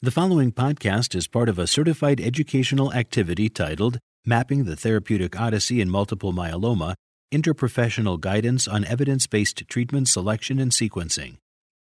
[0.00, 5.80] The following podcast is part of a certified educational activity titled Mapping the Therapeutic Odyssey
[5.80, 6.94] in Multiple Myeloma
[7.34, 11.38] Interprofessional Guidance on Evidence Based Treatment Selection and Sequencing.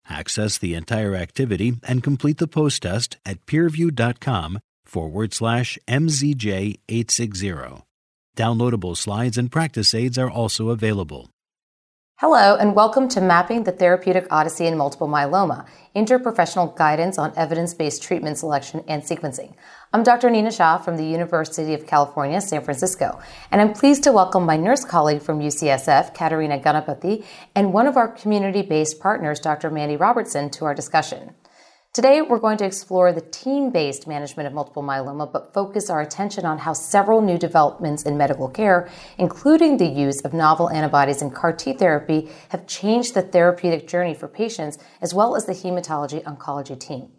[0.07, 7.83] Access the entire activity and complete the post test at peerview.com forward slash MZJ860.
[8.37, 11.31] Downloadable slides and practice aids are also available.
[12.25, 15.67] Hello, and welcome to Mapping the Therapeutic Odyssey in Multiple Myeloma
[15.97, 19.55] Interprofessional Guidance on Evidence Based Treatment Selection and Sequencing.
[19.93, 20.31] I'm Dr.
[20.31, 23.19] Nina Shah from the University of California, San Francisco,
[23.51, 27.25] and I'm pleased to welcome my nurse colleague from UCSF, Katarina Ganapathy,
[27.57, 29.69] and one of our community based partners, Dr.
[29.69, 31.35] Mandy Robertson, to our discussion.
[31.95, 36.01] Today, we're going to explore the team based management of multiple myeloma, but focus our
[36.01, 41.21] attention on how several new developments in medical care, including the use of novel antibodies
[41.21, 45.53] and CAR T therapy, have changed the therapeutic journey for patients as well as the
[45.53, 47.11] hematology oncology team.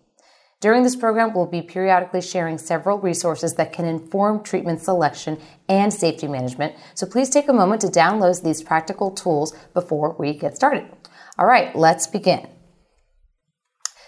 [0.59, 5.37] During this program, we'll be periodically sharing several resources that can inform treatment selection
[5.69, 6.73] and safety management.
[6.95, 10.87] So please take a moment to download these practical tools before we get started.
[11.37, 12.47] All right, let's begin.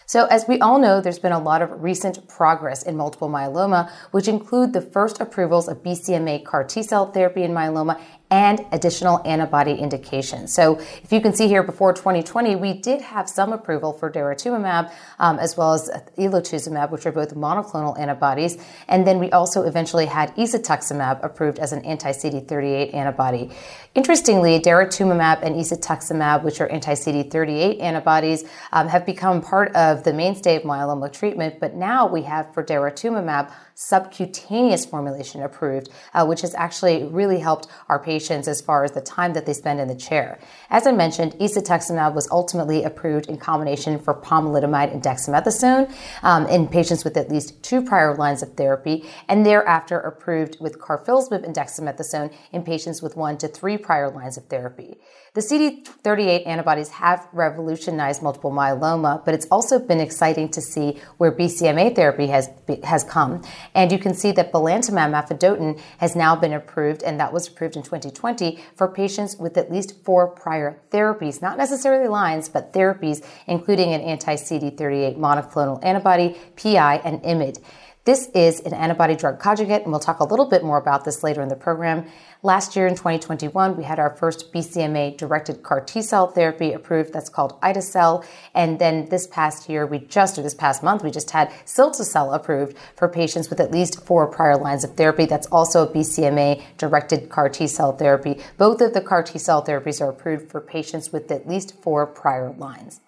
[0.07, 3.89] So, as we all know, there's been a lot of recent progress in multiple myeloma,
[4.11, 7.99] which include the first approvals of BCMA CAR T cell therapy in myeloma
[8.31, 10.53] and additional antibody indications.
[10.53, 14.91] So if you can see here before 2020, we did have some approval for daratumumab
[15.19, 18.57] um, as well as elotuzumab, which are both monoclonal antibodies.
[18.87, 23.51] And then we also eventually had isatuximab approved as an anti-CD38 antibody.
[23.93, 30.55] Interestingly, daratumumab and isatuximab, which are anti-CD38 antibodies, um, have become part of the mainstay
[30.55, 31.59] of myeloma treatment.
[31.59, 37.67] But now we have for daratumumab subcutaneous formulation approved, uh, which has actually really helped
[37.89, 40.39] our patients as far as the time that they spend in the chair.
[40.69, 46.67] As I mentioned, isatuximab was ultimately approved in combination for pomalidomide and dexamethasone um, in
[46.67, 51.55] patients with at least two prior lines of therapy, and thereafter approved with carfilzomib and
[51.55, 54.97] dexamethasone in patients with one to three prior lines of therapy.
[55.35, 61.29] The CD38 antibodies have revolutionized multiple myeloma, but it's also been exciting to see where
[61.29, 62.49] BCMA therapy has
[62.85, 63.41] has come.
[63.73, 67.75] And you can see that belantamab mafodotin has now been approved, and that was approved
[67.75, 70.54] in 2020 for patients with at least four prior
[70.91, 77.59] therapies, not necessarily lines, but therapies, including an anti-CD38 monoclonal antibody, PI, and IMiD.
[78.05, 81.23] This is an antibody drug conjugate, and we'll talk a little bit more about this
[81.23, 82.05] later in the program.
[82.43, 87.11] Last year in 2021, we had our first BCMA directed CAR T cell therapy approved.
[87.11, 88.23] That's called ide-cel.
[88.53, 92.31] And then this past year, we just, or this past month, we just had cilta-cel
[92.31, 95.25] approved for patients with at least four prior lines of therapy.
[95.25, 98.39] That's also a BCMA directed CAR T cell therapy.
[98.59, 102.05] Both of the CAR T cell therapies are approved for patients with at least four
[102.05, 103.01] prior lines.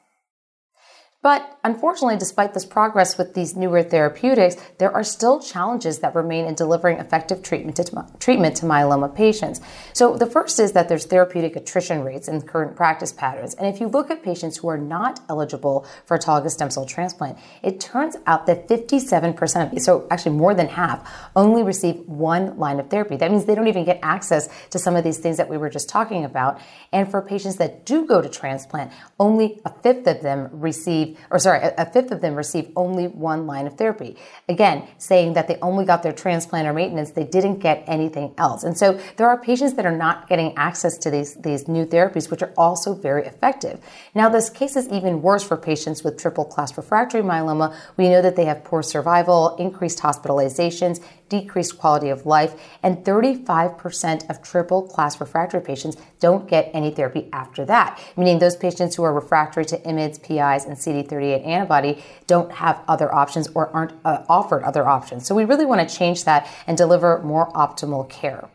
[1.28, 6.46] But unfortunately, despite this progress with these newer therapeutics, there are still challenges that remain
[6.46, 9.60] in delivering effective treatment to, treatment to myeloma patients.
[9.92, 13.56] So the first is that there's therapeutic attrition rates in current practice patterns.
[13.56, 17.38] And if you look at patients who are not eligible for autologous stem cell transplant,
[17.62, 22.58] it turns out that 57% of, these, so actually more than half, only receive one
[22.58, 23.18] line of therapy.
[23.18, 25.70] That means they don't even get access to some of these things that we were
[25.70, 26.62] just talking about.
[26.94, 31.40] And for patients that do go to transplant, only a fifth of them receive or
[31.40, 34.16] sorry, a, fifth of them receive only one line of therapy.
[34.50, 38.64] Again, saying that they only got their transplant or maintenance, they didn't get anything else.
[38.64, 42.30] And so there are patients that are not getting access to these, these new therapies,
[42.30, 43.80] which are also very effective.
[44.16, 47.76] Now, this case is even worse for patients with triple class refractory myeloma.
[47.98, 54.30] We know that they have poor survival, increased hospitalizations, decreased quality of life, and 35%
[54.30, 59.04] of triple class refractory patients don't get any therapy after that, meaning those patients who
[59.04, 64.24] are refractory to IMiDs, PIs, and CD38 antibody don't have other options or aren't uh,
[64.30, 65.26] offered other options.
[65.26, 68.50] So we really want to change that and deliver more optimal care.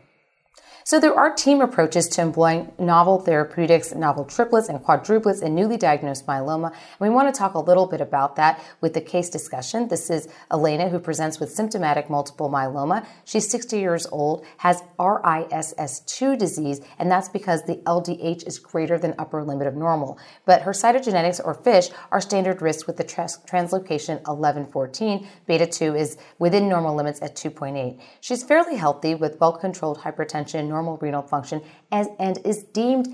[0.85, 5.77] So there are team approaches to employing novel therapeutics, novel triplets and quadruplets in newly
[5.77, 6.71] diagnosed myeloma.
[6.71, 9.87] And we want to talk a little bit about that with the case discussion.
[9.87, 13.05] This is Elena who presents with symptomatic multiple myeloma.
[13.23, 19.15] She's 60 years old, has RISS2 disease, and that's because the LDH is greater than
[19.17, 20.19] upper limit of normal.
[20.45, 25.25] But her cytogenetics or FISH are standard risk with the trans- translocation 1114.
[25.47, 28.01] Beta 2 is within normal limits at 2.8.
[28.19, 31.61] She's fairly healthy with well controlled hypertension normal renal function
[31.91, 33.07] as, and is deemed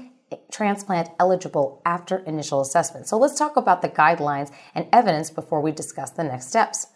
[0.52, 3.08] transplant eligible after initial assessment.
[3.08, 6.88] So let's talk about the guidelines and evidence before we discuss the next steps.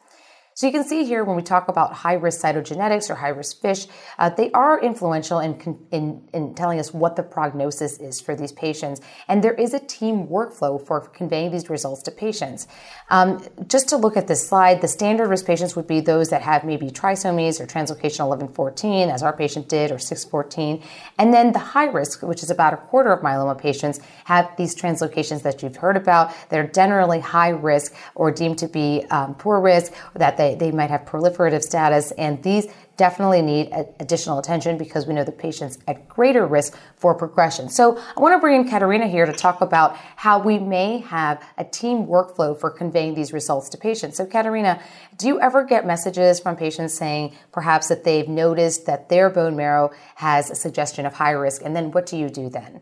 [0.55, 3.59] So you can see here when we talk about high risk cytogenetics or high risk
[3.59, 3.87] fish,
[4.19, 8.51] uh, they are influential in, in, in telling us what the prognosis is for these
[8.51, 9.01] patients.
[9.27, 12.67] And there is a team workflow for conveying these results to patients.
[13.09, 16.43] Um, just to look at this slide, the standard risk patients would be those that
[16.43, 20.83] have maybe trisomies or translocation 1114, as our patient did, or 614.
[21.17, 24.75] And then the high risk, which is about a quarter of myeloma patients, have these
[24.75, 29.33] translocations that you've heard about that are generally high risk or deemed to be um,
[29.35, 32.67] poor risk, that they, they might have proliferative status, and these
[32.97, 37.69] definitely need additional attention because we know the patient's at greater risk for progression.
[37.69, 41.43] So I want to bring in Katerina here to talk about how we may have
[41.57, 44.17] a team workflow for conveying these results to patients.
[44.17, 44.81] So Katerina,
[45.17, 49.55] do you ever get messages from patients saying perhaps that they've noticed that their bone
[49.55, 52.81] marrow has a suggestion of high risk, and then what do you do then?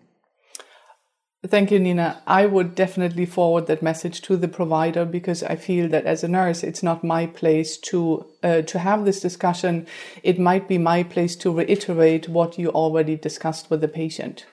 [1.46, 2.22] Thank you, Nina.
[2.26, 6.28] I would definitely forward that message to the provider because I feel that as a
[6.28, 9.86] nurse, it's not my place to uh, to have this discussion.
[10.24, 14.46] It might be my place to reiterate what you already discussed with the patient.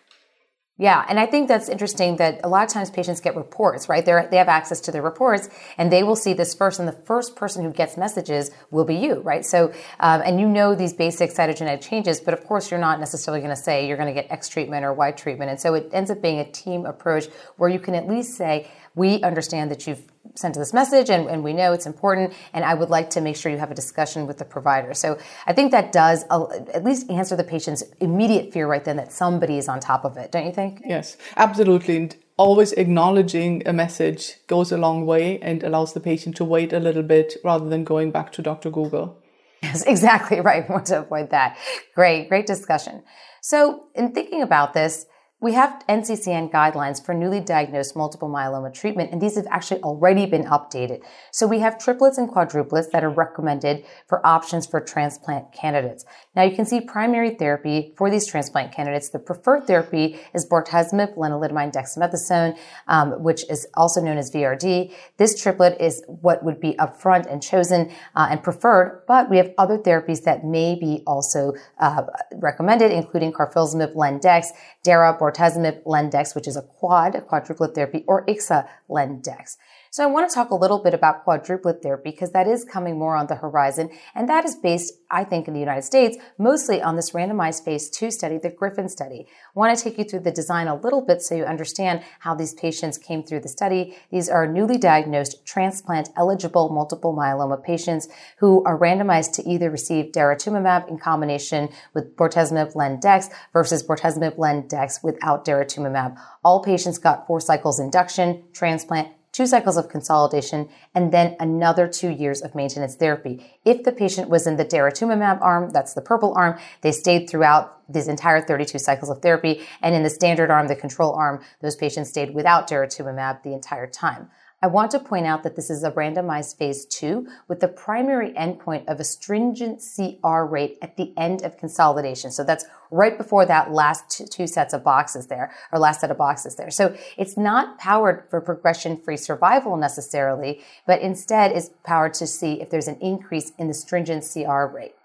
[0.80, 4.06] Yeah, and I think that's interesting that a lot of times patients get reports, right?
[4.06, 6.92] They they have access to their reports, and they will see this first, and the
[6.92, 9.44] first person who gets messages will be you, right?
[9.44, 13.40] So, um, and you know these basic cytogenetic changes, but of course you're not necessarily
[13.40, 15.90] going to say you're going to get X treatment or Y treatment, and so it
[15.92, 17.26] ends up being a team approach
[17.56, 20.02] where you can at least say, we understand that you've
[20.38, 23.36] sent this message and, and, we know it's important and i would like to make
[23.36, 24.94] sure you have a discussion with the provider.
[24.94, 28.96] So i think that does uh, at least answer the patient's immediate fear right then
[28.96, 30.82] that somebody is on top of it don't you think?
[30.84, 31.96] Yes absolutely.
[31.96, 36.72] And always acknowledging a message goes a long way and allows the patient to wait
[36.72, 39.18] a little bit rather than going back to dr google.
[39.62, 40.68] Yes exactly right.
[40.68, 41.58] We want to avoid that.
[41.94, 43.02] Great great discussion.
[43.40, 45.06] So in thinking about this
[45.40, 50.26] we have NCCN guidelines for newly diagnosed multiple myeloma treatment, and these have actually already
[50.26, 51.00] been updated.
[51.30, 56.04] So we have triplets and quadruplets that are recommended for options for transplant candidates.
[56.38, 59.08] Now you can see primary therapy for these transplant candidates.
[59.08, 62.56] The preferred therapy is bortezomib, lenalidomide, dexamethasone,
[62.86, 64.92] um, which is also known as VRD.
[65.16, 69.52] This triplet is what would be upfront and chosen uh, and preferred, but we have
[69.58, 72.02] other therapies that may be also uh,
[72.36, 74.50] recommended, including carfilzomib, lendex,
[74.84, 79.56] dara, bortezomib, lendex, which is a quad, a quadruplet therapy, or ixa lendex.
[79.90, 82.98] So I want to talk a little bit about quadruplet therapy because that is coming
[82.98, 83.90] more on the horizon.
[84.14, 87.88] And that is based, I think, in the United States, mostly on this randomized phase
[87.88, 89.26] two study, the Griffin study.
[89.28, 92.34] I want to take you through the design a little bit so you understand how
[92.34, 93.96] these patients came through the study.
[94.10, 98.08] These are newly diagnosed transplant eligible multiple myeloma patients
[98.38, 105.02] who are randomized to either receive daratumumab in combination with bortezomib lendex versus bortezomib lendex
[105.02, 106.18] without daratumumab.
[106.44, 109.08] All patients got four cycles induction, transplant,
[109.38, 113.40] two cycles of consolidation, and then another two years of maintenance therapy.
[113.64, 117.88] If the patient was in the daratumumab arm, that's the purple arm, they stayed throughout
[117.88, 119.60] these entire 32 cycles of therapy.
[119.80, 123.86] And in the standard arm, the control arm, those patients stayed without daratumumab the entire
[123.86, 124.28] time.
[124.60, 128.32] I want to point out that this is a randomized phase two with the primary
[128.32, 132.32] endpoint of a stringent CR rate at the end of consolidation.
[132.32, 136.18] So that's right before that last two sets of boxes there, or last set of
[136.18, 136.72] boxes there.
[136.72, 142.60] So it's not powered for progression free survival necessarily, but instead is powered to see
[142.60, 144.96] if there's an increase in the stringent CR rate.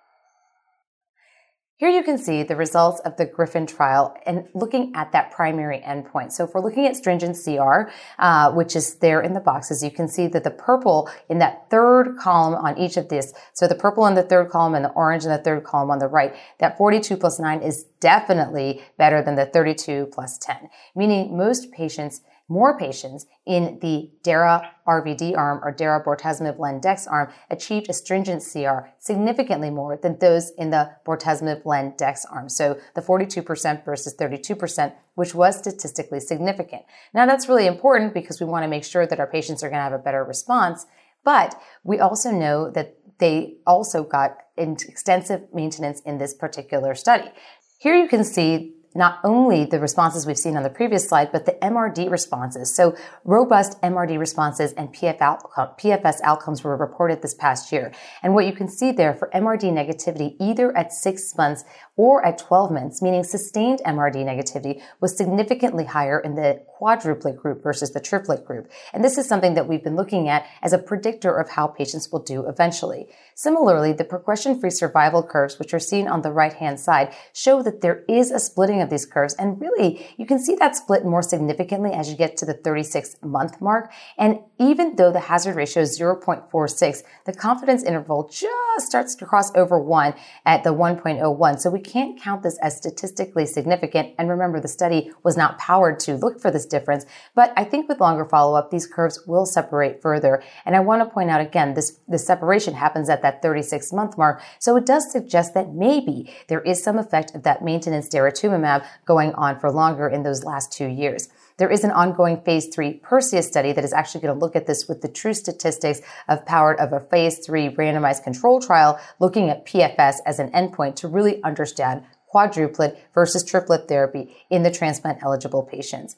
[1.83, 5.79] Here you can see the results of the Griffin trial and looking at that primary
[5.85, 6.31] endpoint.
[6.31, 9.91] So if we're looking at stringent CR, uh, which is there in the boxes, you
[9.91, 13.75] can see that the purple in that third column on each of these, so the
[13.75, 16.33] purple in the third column and the orange in the third column on the right,
[16.59, 22.21] that 42 plus 9 is definitely better than the 32 plus 10, meaning most patients
[22.49, 28.43] more patients in the DARA RVD arm or DARA bortezomib lendex arm achieved a stringent
[28.43, 32.49] CR significantly more than those in the bortezomib lendex arm.
[32.49, 36.83] So the 42% versus 32%, which was statistically significant.
[37.13, 39.79] Now that's really important because we want to make sure that our patients are going
[39.79, 40.85] to have a better response.
[41.23, 47.31] But we also know that they also got extensive maintenance in this particular study.
[47.79, 51.45] Here you can see not only the responses we've seen on the previous slide, but
[51.45, 52.73] the MRD responses.
[52.75, 57.91] So robust MRD responses and PFS outcomes were reported this past year.
[58.21, 61.63] And what you can see there for MRD negativity, either at six months
[61.95, 67.63] or at 12 months, meaning sustained MRD negativity was significantly higher in the quadruplet group
[67.63, 68.69] versus the triplet group.
[68.93, 72.11] And this is something that we've been looking at as a predictor of how patients
[72.11, 73.07] will do eventually.
[73.35, 78.03] Similarly, the progression-free survival curves, which are seen on the right-hand side, show that there
[78.09, 79.33] is a splitting of these curves.
[79.35, 83.15] And really, you can see that split more significantly as you get to the 36
[83.23, 83.91] month mark.
[84.17, 89.55] And even though the hazard ratio is 0.46, the confidence interval just starts to cross
[89.55, 90.13] over one
[90.45, 91.59] at the 1.01.
[91.59, 94.13] So we can't count this as statistically significant.
[94.17, 97.05] And remember, the study was not powered to look for this difference.
[97.35, 100.43] But I think with longer follow up, these curves will separate further.
[100.65, 104.17] And I want to point out again, this, this separation happens at that 36 month
[104.17, 104.41] mark.
[104.59, 108.72] So it does suggest that maybe there is some effect of that maintenance daratumumab
[109.05, 111.27] going on for longer in those last two years.
[111.57, 114.65] There is an ongoing phase three Perseus study that is actually going to look at
[114.65, 119.49] this with the true statistics of powered of a phase three randomized control trial looking
[119.49, 122.03] at PFS as an endpoint to really understand
[122.33, 126.15] quadruplet versus triplet therapy in the transplant eligible patients.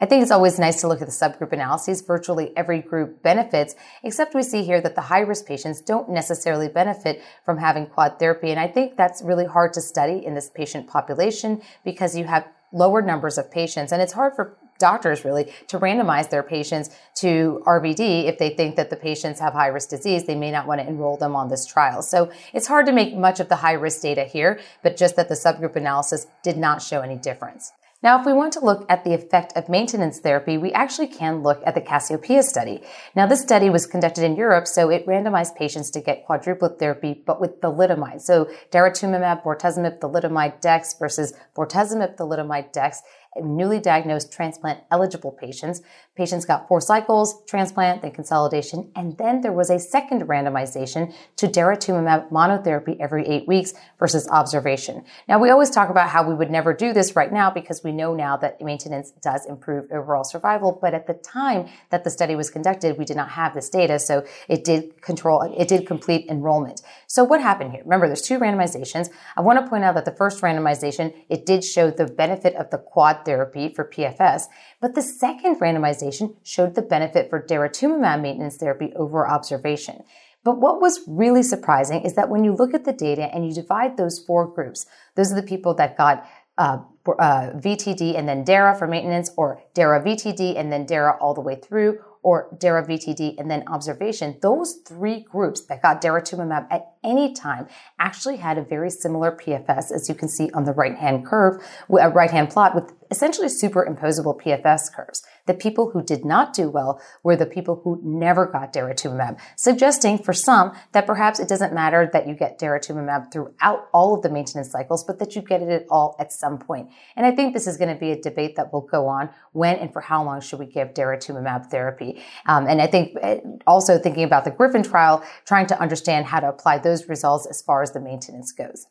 [0.00, 2.02] I think it's always nice to look at the subgroup analyses.
[2.02, 3.74] Virtually every group benefits,
[4.04, 8.18] except we see here that the high risk patients don't necessarily benefit from having quad
[8.20, 8.50] therapy.
[8.50, 12.46] And I think that's really hard to study in this patient population because you have
[12.72, 17.60] lower numbers of patients and it's hard for doctors really to randomize their patients to
[17.66, 20.24] RVD if they think that the patients have high risk disease.
[20.24, 22.02] They may not want to enroll them on this trial.
[22.02, 25.28] So it's hard to make much of the high risk data here, but just that
[25.28, 27.72] the subgroup analysis did not show any difference.
[28.00, 31.42] Now, if we want to look at the effect of maintenance therapy, we actually can
[31.42, 32.80] look at the Cassiopeia study.
[33.16, 37.20] Now, this study was conducted in Europe, so it randomized patients to get quadruplet therapy,
[37.26, 38.20] but with thalidomide.
[38.20, 43.02] So, daratumumab, bortezomib, thalidomide, dex versus bortezomib, thalidomide, dex
[43.42, 45.80] newly diagnosed transplant eligible patients.
[46.18, 51.46] Patients got four cycles, transplant, then consolidation, and then there was a second randomization to
[51.46, 55.04] daratumumab monotherapy every eight weeks versus observation.
[55.28, 57.92] Now, we always talk about how we would never do this right now because we
[57.92, 62.34] know now that maintenance does improve overall survival, but at the time that the study
[62.34, 66.26] was conducted, we did not have this data, so it did control, it did complete
[66.28, 66.82] enrollment.
[67.06, 67.82] So what happened here?
[67.84, 69.08] Remember, there's two randomizations.
[69.36, 72.70] I want to point out that the first randomization, it did show the benefit of
[72.70, 74.46] the quad therapy for PFS,
[74.80, 76.07] but the second randomization
[76.42, 80.02] showed the benefit for daratumumab maintenance therapy over observation.
[80.44, 83.52] But what was really surprising is that when you look at the data and you
[83.52, 86.24] divide those four groups, those are the people that got
[86.56, 91.34] uh, uh, VTD and then DARA for maintenance, or DARA VTD and then DARA all
[91.34, 96.66] the way through, or DARA VTD and then observation, those three groups that got daratumumab
[96.70, 100.72] at any time actually had a very similar PFS, as you can see on the
[100.72, 105.22] right hand curve, a right hand plot with essentially superimposable PFS curves.
[105.48, 110.18] The people who did not do well were the people who never got daratumumab, suggesting
[110.18, 114.28] for some that perhaps it doesn't matter that you get daratumumab throughout all of the
[114.28, 116.90] maintenance cycles, but that you get it at all at some point.
[117.16, 119.76] And I think this is going to be a debate that will go on when
[119.76, 122.22] and for how long should we give daratumumab therapy.
[122.44, 126.40] Um, and I think eh, also thinking about the Griffin trial, trying to understand how
[126.40, 128.86] to apply those results as far as the maintenance goes.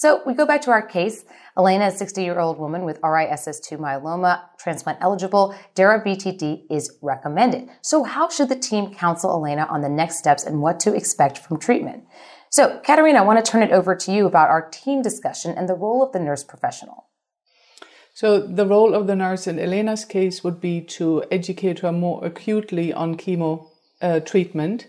[0.00, 1.26] So we go back to our case.
[1.58, 5.54] Elena, a 60 year old woman with RISS2 myeloma, transplant eligible.
[5.74, 7.68] Dara BTD is recommended.
[7.82, 11.36] So how should the team counsel Elena on the next steps and what to expect
[11.36, 12.04] from treatment?
[12.48, 15.68] So, Katerina, I want to turn it over to you about our team discussion and
[15.68, 17.04] the role of the nurse professional.
[18.14, 22.24] So, the role of the nurse in Elena's case would be to educate her more
[22.24, 23.66] acutely on chemo
[24.00, 24.86] uh, treatment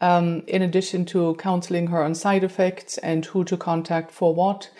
[0.00, 4.70] um, in addition to counseling her on side effects and who to contact for what,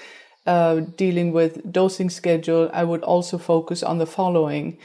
[0.47, 4.79] uh, dealing with dosing schedule, I would also focus on the following.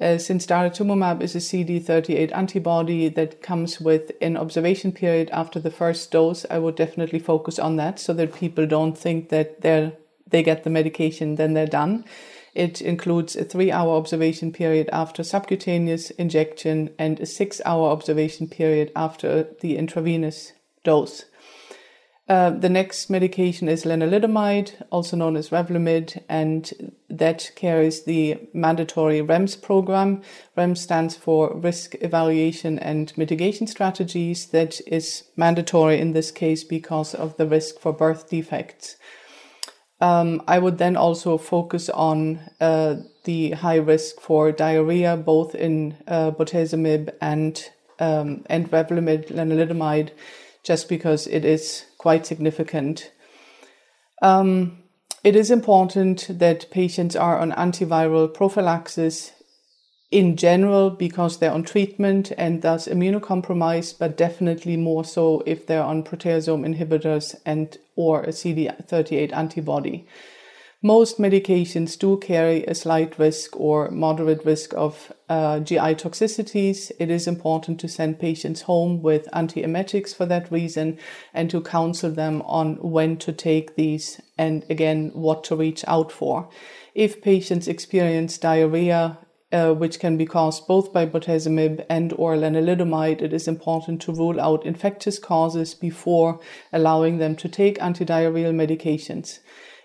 [0.00, 5.70] Uh, since daratumumab is a CD38 antibody that comes with an observation period after the
[5.70, 9.92] first dose, I would definitely focus on that so that people don't think that they're,
[10.26, 12.04] they get the medication, then they're done.
[12.54, 18.48] It includes a three hour observation period after subcutaneous injection and a six hour observation
[18.48, 20.52] period after the intravenous
[20.84, 21.24] dose.
[22.28, 29.20] Uh, the next medication is lenalidomide, also known as Revlimid, and that carries the mandatory
[29.20, 30.22] REMS program.
[30.56, 34.46] REMS stands for Risk Evaluation and Mitigation Strategies.
[34.46, 38.96] That is mandatory in this case because of the risk for birth defects.
[40.02, 45.96] Um, I would then also focus on uh, the high risk for diarrhea, both in
[46.08, 50.10] uh, bortezomib and um, and Revlimid, lenalidomide,
[50.64, 53.12] just because it is quite significant.
[54.20, 54.82] Um,
[55.22, 59.30] it is important that patients are on antiviral prophylaxis
[60.12, 65.82] in general because they're on treatment and thus immunocompromised, but definitely more so if they're
[65.82, 70.06] on proteasome inhibitors and or a CD38 antibody.
[70.84, 76.90] Most medications do carry a slight risk or moderate risk of uh, GI toxicities.
[76.98, 80.98] It is important to send patients home with antiemetics for that reason
[81.32, 86.10] and to counsel them on when to take these and again, what to reach out
[86.10, 86.48] for.
[86.96, 89.18] If patients experience diarrhea,
[89.52, 94.12] uh, which can be caused both by bortezomib and or lenalidomide, it is important to
[94.12, 96.40] rule out infectious causes before
[96.72, 99.40] allowing them to take antidiarrheal medications.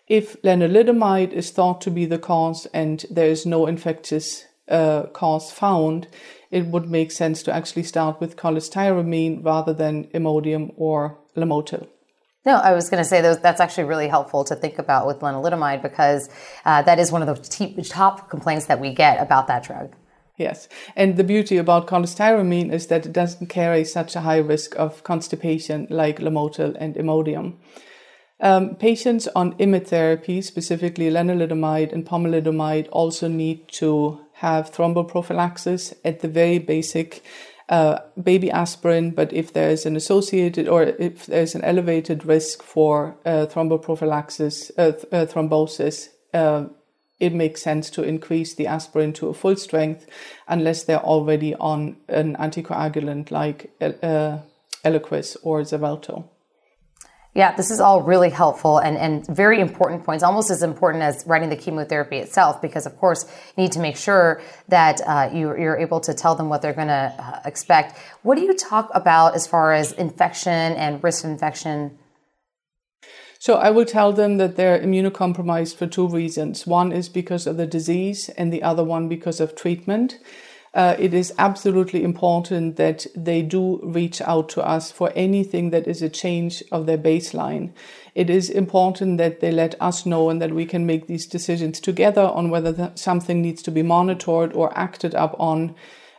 [0.07, 5.51] If lenalidomide is thought to be the cause and there is no infectious uh, cause
[5.51, 6.07] found,
[6.49, 11.87] it would make sense to actually start with cholestyramine rather than Imodium or Lomotil.
[12.47, 15.19] No, I was going to say those, that's actually really helpful to think about with
[15.19, 16.29] lenalidomide because
[16.63, 19.93] uh, that is one of the top complaints that we get about that drug.
[20.37, 24.79] Yes, and the beauty about cholestyramine is that it doesn't carry such a high risk
[24.79, 27.55] of constipation like Lomotil and Imodium.
[28.39, 36.21] Um, patients on IMiD therapy, specifically lenalidomide and pomalidomide, also need to have thromboprophylaxis at
[36.21, 37.23] the very basic
[37.69, 43.17] uh, baby aspirin, but if there's an associated or if there's an elevated risk for
[43.25, 46.65] uh, thromboprophylaxis, uh, th- uh, thrombosis, uh,
[47.19, 50.05] it makes sense to increase the aspirin to a full strength
[50.47, 54.37] unless they're already on an anticoagulant like uh,
[54.85, 56.29] Eliquis or Xarelto.
[57.37, 61.23] Yeah, this is all really helpful and, and very important points, almost as important as
[61.27, 63.25] writing the chemotherapy itself, because of course
[63.55, 66.73] you need to make sure that uh, you, are able to tell them what they're
[66.73, 67.95] going to uh, expect.
[68.23, 71.99] What do you talk about as far as infection and risk of infection?
[73.37, 76.65] So I will tell them that they're immunocompromised for two reasons.
[76.65, 80.17] One is because of the disease, and the other one because of treatment
[80.73, 85.87] uh, it is absolutely important that they do reach out to us for anything that
[85.87, 87.71] is a change of their baseline.
[88.13, 91.79] It is important that they let us know and that we can make these decisions
[91.79, 95.75] together on whether something needs to be monitored or acted up on,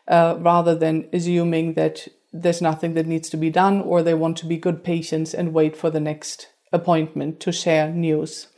[0.09, 4.37] uh, rather than assuming that there's nothing that needs to be done or they want
[4.39, 8.49] to be good patients and wait for the next appointment to share news.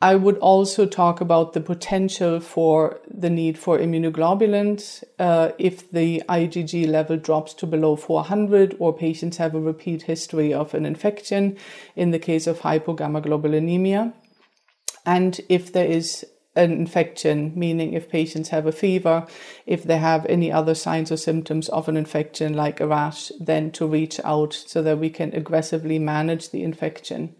[0.00, 6.22] I would also talk about the potential for the need for immunoglobulins uh, if the
[6.28, 11.56] IgG level drops to below 400 or patients have a repeat history of an infection
[11.96, 14.12] in the case of hypogammaglobulinemia.
[15.06, 16.24] And if there is
[16.56, 19.26] an infection, meaning if patients have a fever,
[19.66, 23.70] if they have any other signs or symptoms of an infection like a rash, then
[23.72, 27.34] to reach out so that we can aggressively manage the infection.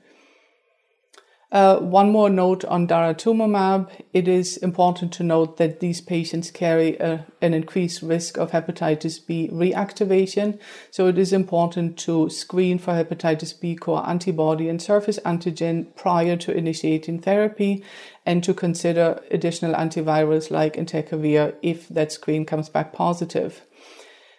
[1.54, 3.88] Uh, one more note on daratumumab.
[4.12, 9.24] It is important to note that these patients carry a, an increased risk of hepatitis
[9.24, 10.58] B reactivation.
[10.90, 16.36] So it is important to screen for hepatitis B core antibody and surface antigen prior
[16.38, 17.84] to initiating therapy
[18.26, 23.62] and to consider additional antivirals like entecavir if that screen comes back positive.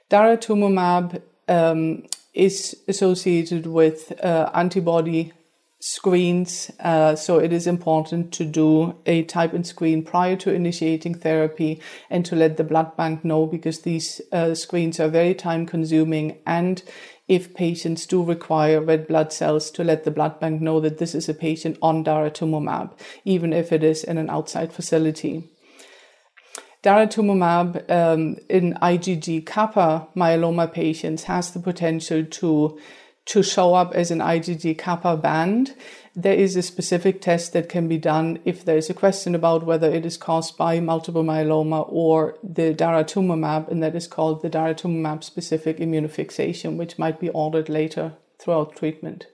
[0.10, 5.32] Daratumumab um, is associated with uh, antibody
[5.80, 6.72] screens.
[6.80, 11.82] Uh, so it is important to do a type and screen prior to initiating therapy
[12.10, 16.40] and to let the blood bank know because these uh, screens are very time consuming
[16.46, 16.84] and
[17.28, 21.16] if patients do require red blood cells to let the blood bank know that this
[21.16, 22.92] is a patient on daratumumab,
[23.24, 25.50] even if it is in an outside facility.
[26.84, 32.80] Daratumumab um, in IgG kappa myeloma patients has the potential to
[33.26, 35.76] to show up as an IgG kappa band,
[36.16, 39.66] there is a specific test that can be done if there is a question about
[39.66, 44.50] whether it is caused by multiple myeloma or the daratumumab, and that is called the
[44.50, 49.28] daratumumab specific immunofixation, which might be ordered later throughout treatment.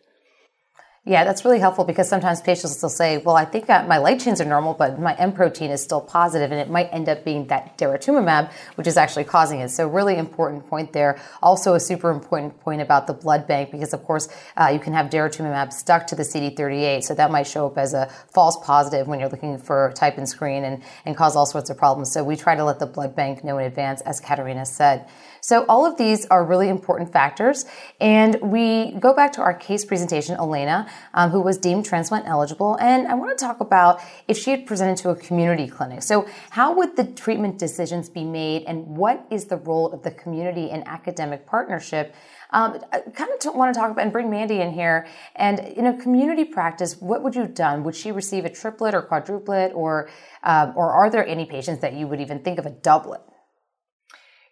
[1.04, 4.40] Yeah, that's really helpful because sometimes patients will say, well, I think my light chains
[4.40, 7.48] are normal, but my M protein is still positive, and it might end up being
[7.48, 9.70] that daratumumab, which is actually causing it.
[9.70, 11.20] So really important point there.
[11.42, 14.94] Also a super important point about the blood bank because, of course, uh, you can
[14.94, 19.08] have daratumumab stuck to the CD38, so that might show up as a false positive
[19.08, 22.12] when you're looking for type and screen and, and cause all sorts of problems.
[22.12, 25.08] So we try to let the blood bank know in advance, as Katarina said.
[25.42, 27.66] So all of these are really important factors.
[28.00, 32.78] And we go back to our case presentation, Elena, um, who was deemed transplant eligible.
[32.80, 36.04] And I want to talk about if she had presented to a community clinic.
[36.04, 40.12] So how would the treatment decisions be made and what is the role of the
[40.12, 42.14] community and academic partnership?
[42.54, 45.08] Um, I kind of want to talk about and bring Mandy in here.
[45.36, 47.84] And in a community practice, what would you have done?
[47.84, 50.10] Would she receive a triplet or quadruplet, or
[50.44, 53.22] um, or are there any patients that you would even think of a doublet?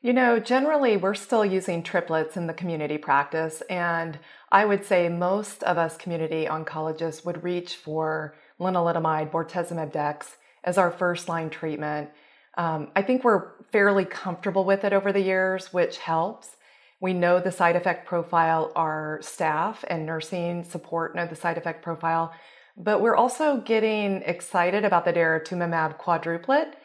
[0.02, 4.18] You know, generally we're still using triplets in the community practice, and
[4.52, 10.78] I would say most of us community oncologists would reach for lenalidomide, bortezomib dex as
[10.78, 12.10] our first line treatment.
[12.58, 16.58] Um, I think we're fairly comfortable with it over the years, which helps.
[17.00, 21.84] We know the side effect profile, our staff and nursing support know the side effect
[21.84, 22.34] profile.
[22.82, 26.76] but we're also getting excited about the daratumumab quadruplet.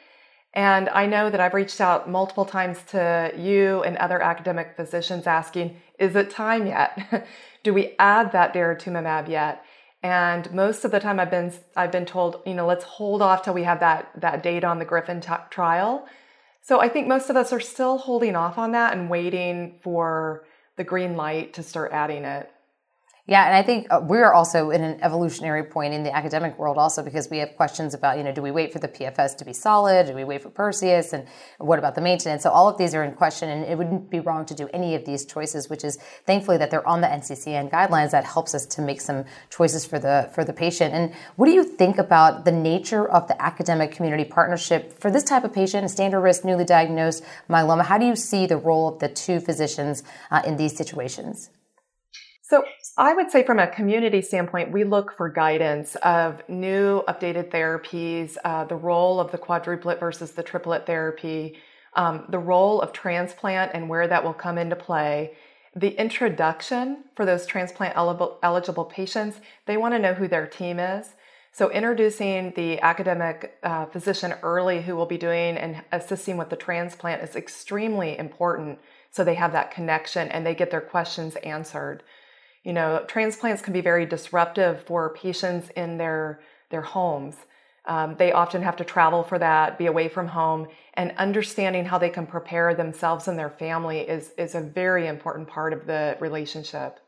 [0.52, 5.26] And I know that I've reached out multiple times to you and other academic physicians
[5.26, 7.26] asking, is it time yet?
[7.64, 9.64] Do we add that daratumumab yet?
[10.02, 13.42] And most of the time I've been I've been told, you know, let's hold off
[13.42, 16.06] till we have that that data on the Griffin t- trial.
[16.60, 20.44] So I think most of us are still holding off on that and waiting for
[20.76, 22.50] the green light to start adding it.
[23.26, 26.76] Yeah, and I think uh, we're also in an evolutionary point in the academic world
[26.76, 29.46] also because we have questions about, you know, do we wait for the PFS to
[29.46, 30.08] be solid?
[30.08, 31.14] Do we wait for Perseus?
[31.14, 32.42] And what about the maintenance?
[32.42, 34.94] So all of these are in question, and it wouldn't be wrong to do any
[34.94, 38.66] of these choices, which is thankfully that they're on the NCCN guidelines that helps us
[38.66, 40.92] to make some choices for the for the patient.
[40.92, 45.24] And what do you think about the nature of the academic community partnership for this
[45.24, 47.86] type of patient, a standard risk, newly diagnosed myeloma?
[47.86, 51.48] How do you see the role of the two physicians uh, in these situations?
[52.54, 52.64] So
[52.96, 58.36] I would say from a community standpoint, we look for guidance of new updated therapies,
[58.44, 61.58] uh, the role of the quadruplet versus the triplet therapy,
[61.94, 65.32] um, the role of transplant and where that will come into play.
[65.74, 71.08] The introduction for those transplant eligible patients, they want to know who their team is.
[71.50, 76.56] So, introducing the academic uh, physician early who will be doing and assisting with the
[76.56, 78.78] transplant is extremely important
[79.10, 82.04] so they have that connection and they get their questions answered.
[82.64, 87.36] You know, transplants can be very disruptive for patients in their their homes.
[87.86, 91.98] Um, they often have to travel for that, be away from home, and understanding how
[91.98, 96.16] they can prepare themselves and their family is is a very important part of the
[96.20, 97.00] relationship.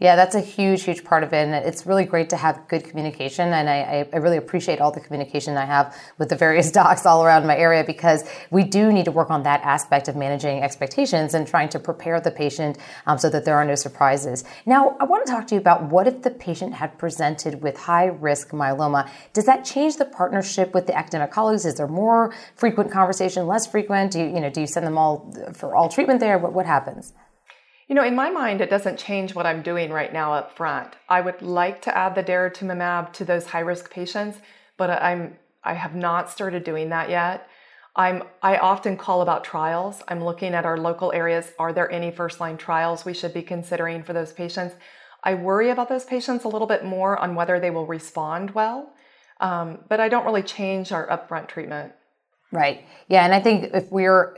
[0.00, 1.46] Yeah, that's a huge, huge part of it.
[1.46, 3.52] And it's really great to have good communication.
[3.52, 7.22] And I, I, really appreciate all the communication I have with the various docs all
[7.22, 11.34] around my area because we do need to work on that aspect of managing expectations
[11.34, 14.42] and trying to prepare the patient um, so that there are no surprises.
[14.64, 17.76] Now, I want to talk to you about what if the patient had presented with
[17.76, 19.06] high risk myeloma?
[19.34, 21.66] Does that change the partnership with the academic colleagues?
[21.66, 24.12] Is there more frequent conversation, less frequent?
[24.12, 26.38] Do you, you know, do you send them all for all treatment there?
[26.38, 27.12] What, what happens?
[27.90, 30.94] You know, in my mind, it doesn't change what I'm doing right now up front.
[31.08, 34.38] I would like to add the daratumumab to those high risk patients,
[34.76, 37.48] but I'm I have not started doing that yet.
[37.96, 40.04] I'm I often call about trials.
[40.06, 41.50] I'm looking at our local areas.
[41.58, 44.76] Are there any first line trials we should be considering for those patients?
[45.24, 48.92] I worry about those patients a little bit more on whether they will respond well,
[49.40, 51.92] um, but I don't really change our upfront treatment.
[52.52, 52.84] Right.
[53.08, 54.32] Yeah, and I think if we're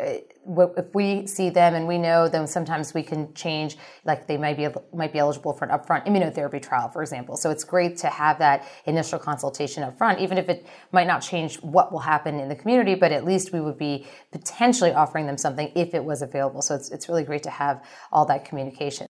[0.47, 3.77] if we see them and we know them, sometimes we can change.
[4.05, 7.37] Like they might be might be eligible for an upfront immunotherapy trial, for example.
[7.37, 11.21] So it's great to have that initial consultation up front, even if it might not
[11.23, 12.95] change what will happen in the community.
[12.95, 16.63] But at least we would be potentially offering them something if it was available.
[16.63, 19.07] So it's it's really great to have all that communication.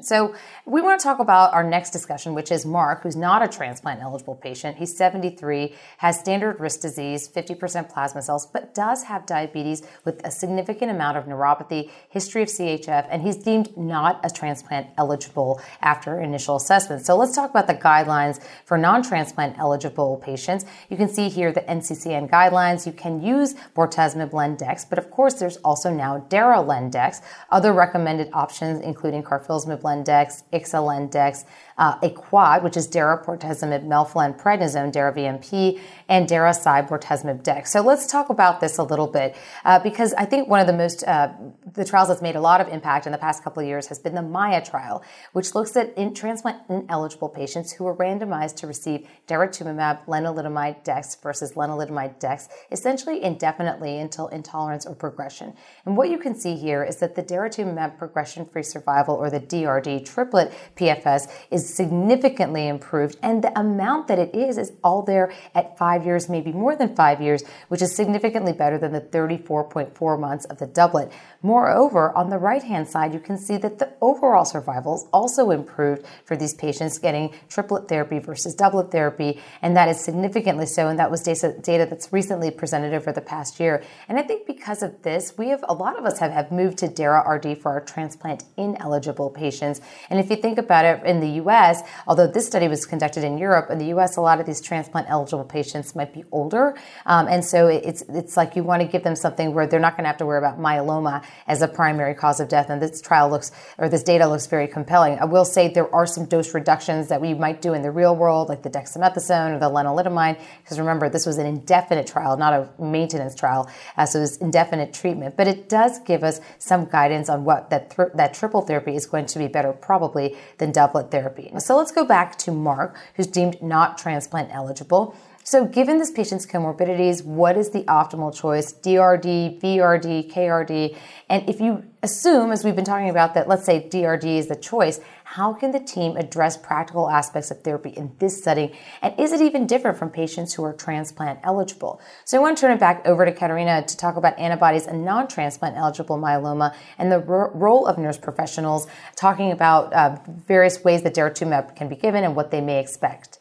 [0.00, 0.34] So,
[0.66, 4.02] we want to talk about our next discussion, which is Mark, who's not a transplant
[4.02, 4.76] eligible patient.
[4.76, 10.32] He's 73, has standard risk disease, 50% plasma cells, but does have diabetes with a
[10.32, 16.20] significant amount of neuropathy, history of CHF, and he's deemed not a transplant eligible after
[16.20, 17.06] initial assessment.
[17.06, 20.64] So, let's talk about the guidelines for non transplant eligible patients.
[20.90, 22.84] You can see here the NCCN guidelines.
[22.84, 27.22] You can use bortezomib lendex, but of course, there's also now daralendex.
[27.50, 31.44] Other recommended options, including carfilzomib lendex, ixalendex,
[31.78, 37.72] uh, a quad, which is darabortezomib, melphalan, prednisone, DARA-VMP, and daracy bortezomib dex.
[37.72, 40.72] So let's talk about this a little bit uh, because I think one of the
[40.72, 41.32] most uh,
[41.72, 43.98] the trials that's made a lot of impact in the past couple of years has
[43.98, 48.66] been the MAIA trial, which looks at in transplant ineligible patients who were randomized to
[48.66, 55.54] receive daratumumab, lenalidomide dex versus lenalidomide dex, essentially indefinitely until intolerance or progression.
[55.84, 60.04] And what you can see here is that the daratumumab progression-free survival or the DRD
[60.04, 63.16] triplet PFS is significantly improved.
[63.22, 66.94] And the amount that it is is all there at five years, maybe more than
[66.94, 71.12] five years, which is significantly better than the 34.4 months of the doublet.
[71.42, 75.50] Moreover, on the right hand side, you can see that the overall survival is also
[75.50, 79.40] improved for these patients getting triplet therapy versus doublet therapy.
[79.60, 80.88] And that is significantly so.
[80.88, 83.82] And that was data, data that's recently presented over the past year.
[84.08, 86.78] And I think because of this, we have a lot of us have, have moved
[86.78, 89.80] to DARA RD for our transplant ineligible patients.
[90.10, 93.24] And if you think about it in the US, US, although this study was conducted
[93.24, 96.76] in Europe, in the US, a lot of these transplant eligible patients might be older.
[97.06, 99.96] Um, and so it's, it's like you want to give them something where they're not
[99.96, 102.70] going to have to worry about myeloma as a primary cause of death.
[102.70, 105.18] And this trial looks, or this data looks very compelling.
[105.18, 108.16] I will say there are some dose reductions that we might do in the real
[108.16, 112.52] world, like the dexamethasone or the lenalidomide, because remember, this was an indefinite trial, not
[112.52, 113.70] a maintenance trial.
[113.96, 115.36] Uh, so it's indefinite treatment.
[115.36, 119.06] But it does give us some guidance on what that, th- that triple therapy is
[119.06, 121.43] going to be better probably than doublet therapy.
[121.58, 125.16] So let's go back to Mark, who's deemed not transplant eligible.
[125.46, 128.72] So, given this patient's comorbidities, what is the optimal choice?
[128.72, 130.96] DRD, VRD, KRD?
[131.28, 134.56] And if you assume, as we've been talking about, that let's say DRD is the
[134.56, 138.74] choice, how can the team address practical aspects of therapy in this setting?
[139.02, 142.00] And is it even different from patients who are transplant eligible?
[142.24, 145.04] So, I want to turn it back over to Katarina to talk about antibodies and
[145.04, 150.82] non transplant eligible myeloma and the r- role of nurse professionals, talking about uh, various
[150.82, 153.40] ways that daratumumab can be given and what they may expect.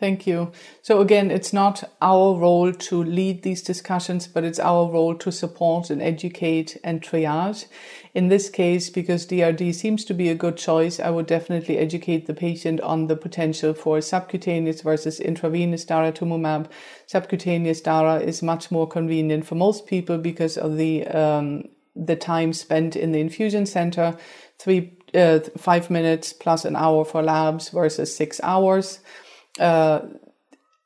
[0.00, 0.52] Thank you.
[0.80, 5.32] So again, it's not our role to lead these discussions, but it's our role to
[5.32, 7.66] support and educate and triage.
[8.14, 12.26] In this case, because DRD seems to be a good choice, I would definitely educate
[12.26, 16.70] the patient on the potential for subcutaneous versus intravenous daratumumab.
[17.06, 21.64] Subcutaneous dara is much more convenient for most people because of the um,
[21.96, 24.16] the time spent in the infusion center,
[24.60, 29.00] three uh, five minutes plus an hour for labs versus six hours.
[29.58, 30.00] Uh,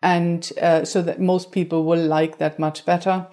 [0.02, 3.28] and uh, so that most people will like that much better.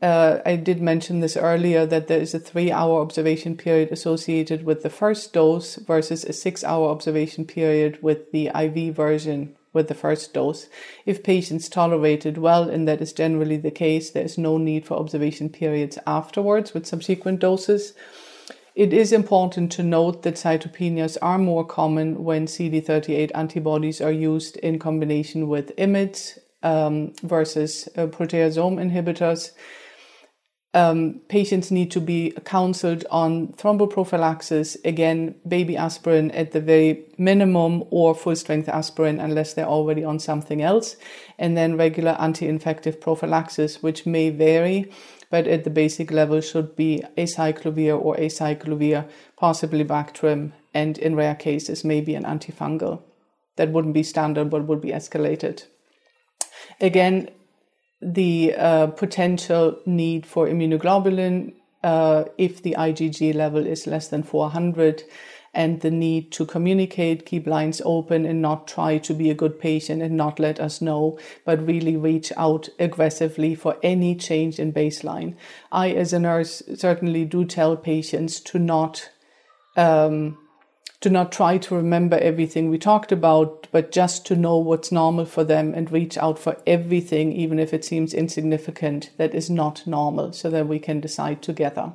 [0.00, 4.64] Uh, I did mention this earlier that there is a three hour observation period associated
[4.64, 9.88] with the first dose versus a six hour observation period with the IV version with
[9.88, 10.68] the first dose.
[11.06, 14.86] If patients tolerate it well, and that is generally the case, there is no need
[14.86, 17.94] for observation periods afterwards with subsequent doses.
[18.74, 24.56] It is important to note that cytopenias are more common when CD38 antibodies are used
[24.58, 29.50] in combination with IMiDs um, versus uh, proteasome inhibitors.
[30.74, 37.84] Um, patients need to be counseled on thromboprophylaxis, again, baby aspirin at the very minimum
[37.90, 40.96] or full strength aspirin unless they're already on something else,
[41.38, 44.90] and then regular anti infective prophylaxis, which may vary
[45.32, 51.34] but at the basic level should be acyclovir or acyclovir, possibly Bactrim, and in rare
[51.34, 53.00] cases, maybe an antifungal.
[53.56, 55.64] That wouldn't be standard, but would be escalated.
[56.82, 57.30] Again,
[58.02, 65.02] the uh, potential need for immunoglobulin uh, if the IgG level is less than 400
[65.54, 69.60] and the need to communicate, keep lines open and not try to be a good
[69.60, 74.72] patient and not let us know, but really reach out aggressively for any change in
[74.72, 75.36] baseline.
[75.70, 79.10] I, as a nurse, certainly do tell patients to not,
[79.76, 80.38] um,
[81.00, 85.26] to not try to remember everything we talked about, but just to know what's normal
[85.26, 89.86] for them and reach out for everything, even if it seems insignificant, that is not
[89.86, 91.92] normal, so that we can decide together.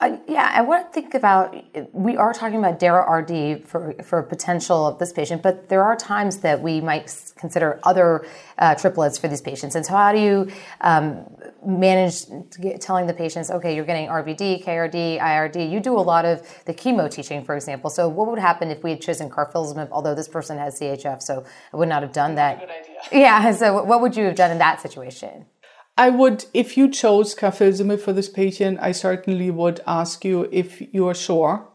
[0.00, 1.56] Uh, yeah, I want to think about.
[1.92, 5.96] We are talking about DARA RD for for potential of this patient, but there are
[5.96, 8.24] times that we might consider other
[8.58, 9.74] uh, triplets for these patients.
[9.74, 11.26] And so, how do you um,
[11.66, 12.26] manage
[12.60, 15.68] get, telling the patients, okay, you're getting RVD, KRD, IRD?
[15.68, 17.90] You do a lot of the chemo teaching, for example.
[17.90, 21.44] So, what would happen if we had chosen carfilzomib, although this person has CHF, so
[21.72, 22.60] I would not have done that.
[22.60, 23.00] Good idea.
[23.10, 23.50] Yeah.
[23.50, 25.46] So, what would you have done in that situation?
[25.98, 30.80] I would, if you chose carfilzomib for this patient, I certainly would ask you if
[30.94, 31.66] you are sure.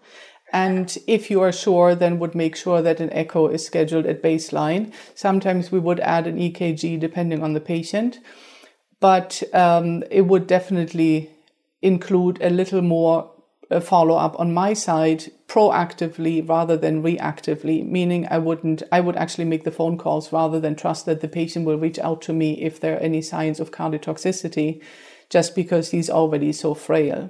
[0.53, 4.23] And if you are sure, then would make sure that an echo is scheduled at
[4.23, 4.93] baseline.
[5.13, 8.19] Sometimes we would add an EKG depending on the patient,
[9.01, 11.29] but um, it would definitely
[11.81, 13.29] include a little more
[13.81, 19.45] follow up on my side proactively rather than reactively, meaning I wouldn't, I would actually
[19.45, 22.61] make the phone calls rather than trust that the patient will reach out to me
[22.61, 24.81] if there are any signs of cardiotoxicity,
[25.29, 27.29] just because he's already so frail.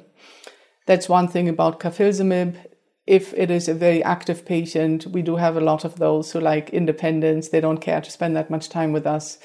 [0.85, 2.57] That's one thing about carfilzomib.
[3.05, 6.39] If it is a very active patient, we do have a lot of those who
[6.39, 7.49] like independence.
[7.49, 9.39] They don't care to spend that much time with us.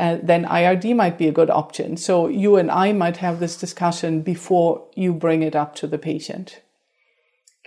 [0.00, 1.98] Uh, then IRD might be a good option.
[1.98, 5.98] So you and I might have this discussion before you bring it up to the
[5.98, 6.62] patient.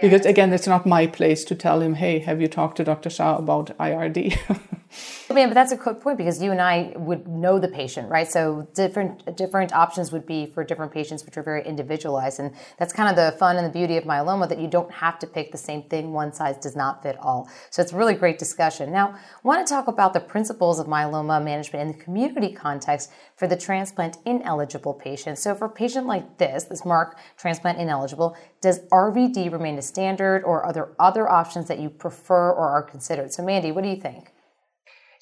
[0.01, 3.09] Because again it's not my place to tell him hey have you talked to dr
[3.09, 4.17] shah about ird
[5.29, 8.09] I mean, but that's a good point because you and I would know the patient,
[8.09, 8.29] right?
[8.29, 12.93] So different different options would be for different patients, which are very individualized, and that's
[12.93, 15.51] kind of the fun and the beauty of myeloma that you don't have to pick
[15.51, 16.11] the same thing.
[16.11, 17.49] One size does not fit all.
[17.69, 18.91] So it's a really great discussion.
[18.91, 23.11] Now, I want to talk about the principles of myeloma management in the community context
[23.35, 25.37] for the transplant ineligible patient.
[25.37, 30.43] So for a patient like this, this Mark transplant ineligible, does RVD remain a standard,
[30.43, 33.33] or are there other options that you prefer or are considered?
[33.33, 34.32] So Mandy, what do you think?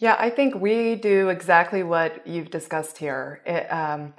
[0.02, 3.40] Yeah, I think we do exactly what you've discussed here.
[3.46, 4.16] It, um,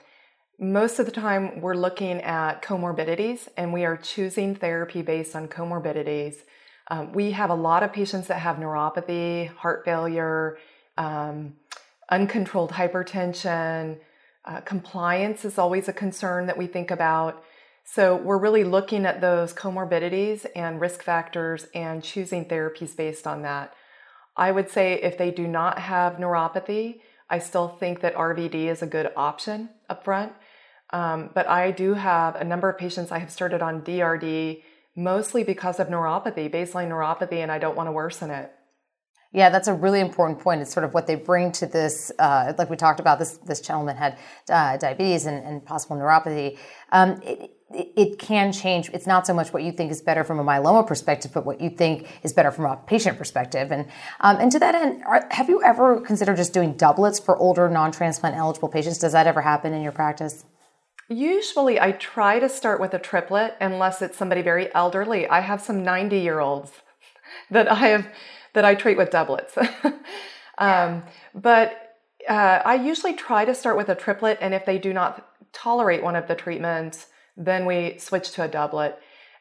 [0.56, 5.48] most of the time, we're looking at comorbidities and we are choosing therapy based on
[5.48, 6.36] comorbidities.
[6.88, 10.56] Um, we have a lot of patients that have neuropathy, heart failure,
[10.98, 11.54] um,
[12.10, 13.98] uncontrolled hypertension.
[14.44, 17.42] Uh, compliance is always a concern that we think about.
[17.84, 23.42] So we're really looking at those comorbidities and risk factors and choosing therapies based on
[23.42, 23.74] that.
[24.36, 28.82] I would say if they do not have neuropathy, I still think that RVD is
[28.82, 30.32] a good option up front.
[30.90, 34.62] Um, but I do have a number of patients I have started on DRD
[34.94, 38.52] mostly because of neuropathy, baseline neuropathy, and I don't want to worsen it.
[39.34, 40.60] Yeah, that's a really important point.
[40.60, 42.12] It's sort of what they bring to this.
[42.18, 44.18] Uh, like we talked about, this this gentleman had
[44.50, 46.58] uh, diabetes and, and, possible neuropathy.
[46.90, 48.90] Um, it, it, can change.
[48.90, 51.60] It's not so much what you think is better from a myeloma perspective, but what
[51.60, 53.72] you think is better from a patient perspective.
[53.72, 53.86] And
[54.20, 57.68] um, and to that end, are, have you ever considered just doing doublets for older
[57.68, 58.98] non-transplant eligible patients?
[58.98, 60.44] Does that ever happen in your practice?
[61.08, 65.28] Usually, I try to start with a triplet unless it's somebody very elderly.
[65.28, 66.72] I have some 90 year olds
[67.50, 68.08] that I have
[68.54, 69.56] that I treat with doublets.
[70.58, 71.02] um,
[71.34, 71.96] but
[72.28, 76.02] uh, I usually try to start with a triplet, and if they do not tolerate
[76.02, 77.06] one of the treatments,
[77.36, 78.98] then we switch to a doublet.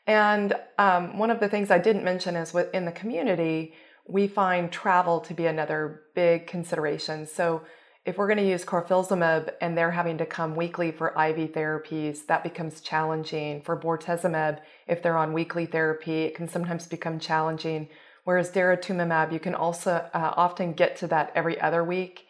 [0.08, 3.73] And um, one of the things I didn't mention is within the community,
[4.08, 7.27] we find travel to be another big consideration.
[7.27, 7.62] So
[8.04, 12.25] if we're going to use carfilzomib and they're having to come weekly for IV therapies,
[12.25, 13.62] that becomes challenging.
[13.62, 17.89] For bortezomib, if they're on weekly therapy, it can sometimes become challenging.
[18.23, 22.25] Whereas daratumumab, you can also uh, often get to that every other week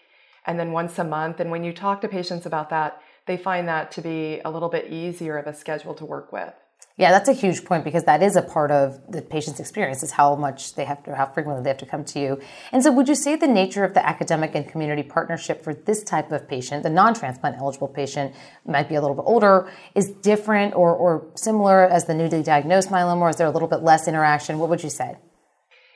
[0.45, 1.39] and then once a month.
[1.39, 4.69] And when you talk to patients about that, they find that to be a little
[4.69, 6.53] bit easier of a schedule to work with.
[6.97, 10.12] Yeah, that's a huge point because that is a part of the patient's experience is
[10.12, 12.39] how much they have to, how frequently they have to come to you.
[12.71, 16.03] And so, would you say the nature of the academic and community partnership for this
[16.03, 18.36] type of patient, the non-transplant eligible patient,
[18.67, 22.89] might be a little bit older, is different or, or similar as the newly diagnosed
[22.89, 24.60] myeloma, or is there a little bit less interaction?
[24.60, 25.17] What would you say?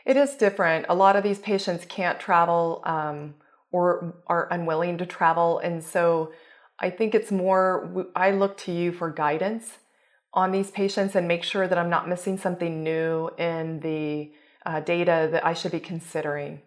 [0.06, 0.86] It is different.
[0.88, 3.36] A lot of these patients can't travel um,
[3.72, 6.32] or are unwilling to travel, and so
[6.80, 8.08] I think it's more.
[8.16, 9.78] I look to you for guidance
[10.34, 14.32] on these patients and make sure that I'm not missing something new in the
[14.66, 16.62] uh, data that I should be considering.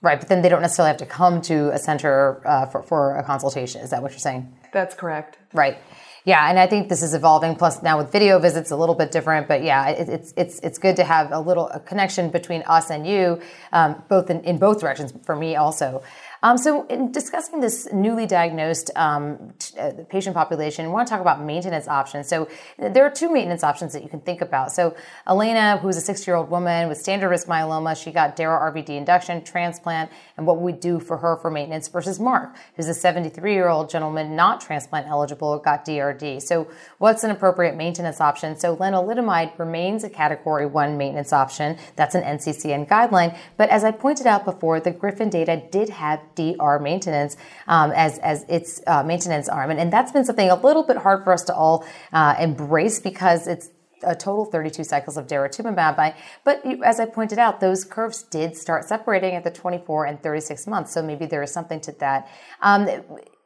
[0.00, 3.16] Right, but then they don't necessarily have to come to a center uh, for, for
[3.16, 3.80] a consultation.
[3.80, 4.56] Is that what you're saying?
[4.72, 5.38] That's correct.
[5.52, 5.78] Right.
[6.24, 7.56] Yeah, and I think this is evolving.
[7.56, 9.48] Plus, now with video visits, a little bit different.
[9.48, 12.90] But yeah, it, it's it's it's good to have a little a connection between us
[12.90, 13.40] and you,
[13.72, 15.12] um, both in, in both directions.
[15.24, 16.02] For me, also.
[16.42, 21.10] Um, so, in discussing this newly diagnosed um, t- uh, patient population, we want to
[21.10, 22.28] talk about maintenance options.
[22.28, 22.48] So,
[22.78, 24.70] there are two maintenance options that you can think about.
[24.70, 24.94] So,
[25.26, 28.90] Elena, who's a 60 year old woman with standard risk myeloma, she got Dara RVD
[28.90, 33.52] induction, transplant, and what we do for her for maintenance versus Mark, who's a 73
[33.52, 36.40] year old gentleman not transplant eligible, got DRD.
[36.40, 38.56] So, what's an appropriate maintenance option?
[38.56, 41.76] So, lenalidomide remains a category one maintenance option.
[41.96, 43.36] That's an NCCN guideline.
[43.56, 48.18] But as I pointed out before, the Griffin data did have DR maintenance um, as,
[48.18, 49.70] as its uh, maintenance arm.
[49.70, 53.00] And, and that's been something a little bit hard for us to all uh, embrace
[53.00, 53.70] because it's
[54.02, 56.14] a total 32 cycles of daratumumab.
[56.44, 60.66] But as I pointed out, those curves did start separating at the 24 and 36
[60.66, 60.92] months.
[60.92, 62.28] So maybe there is something to that.
[62.62, 62.88] Um,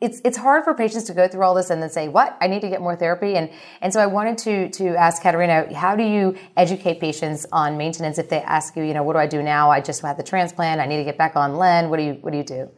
[0.01, 2.37] it's it's hard for patients to go through all this and then say, "What?
[2.41, 3.51] I need to get more therapy." And
[3.81, 8.19] and so I wanted to to ask Katerina, how do you educate patients on maintenance
[8.19, 9.71] if they ask you, you know, what do I do now?
[9.71, 10.81] I just had the transplant.
[10.81, 11.89] I need to get back on Len.
[11.89, 12.71] What do you what do you do?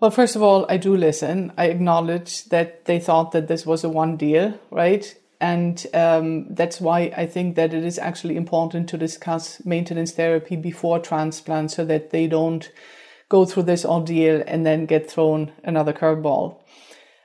[0.00, 1.52] Well, first of all, I do listen.
[1.58, 5.12] I acknowledge that they thought that this was a one deal, right?
[5.40, 10.54] And um, that's why I think that it is actually important to discuss maintenance therapy
[10.54, 12.70] before transplant so that they don't
[13.28, 16.60] go through this ordeal and then get thrown another curveball.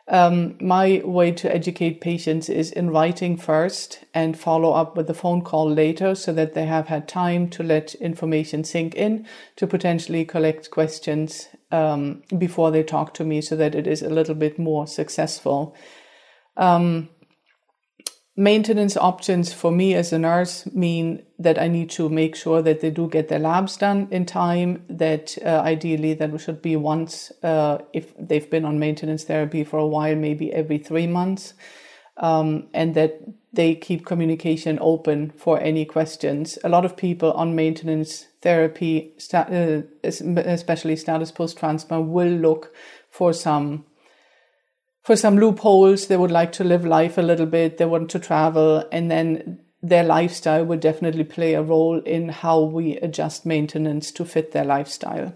[0.07, 5.13] Um, my way to educate patients is in writing first and follow up with a
[5.13, 9.65] phone call later so that they have had time to let information sink in to
[9.65, 14.35] potentially collect questions um, before they talk to me so that it is a little
[14.35, 15.75] bit more successful.
[16.55, 17.09] Um,
[18.35, 22.81] maintenance options for me as a nurse mean that I need to make sure that
[22.81, 27.31] they do get their labs done in time, that uh, ideally that should be once
[27.41, 31.55] uh, if they've been on maintenance therapy for a while, maybe every three months,
[32.17, 33.19] um, and that
[33.51, 36.59] they keep communication open for any questions.
[36.63, 42.75] A lot of people on maintenance therapy, uh, especially status post transplant, will look
[43.09, 43.85] for some
[45.03, 46.07] for some loopholes.
[46.07, 47.77] They would like to live life a little bit.
[47.77, 48.87] They want to travel.
[48.91, 54.25] And then their lifestyle would definitely play a role in how we adjust maintenance to
[54.25, 55.35] fit their lifestyle.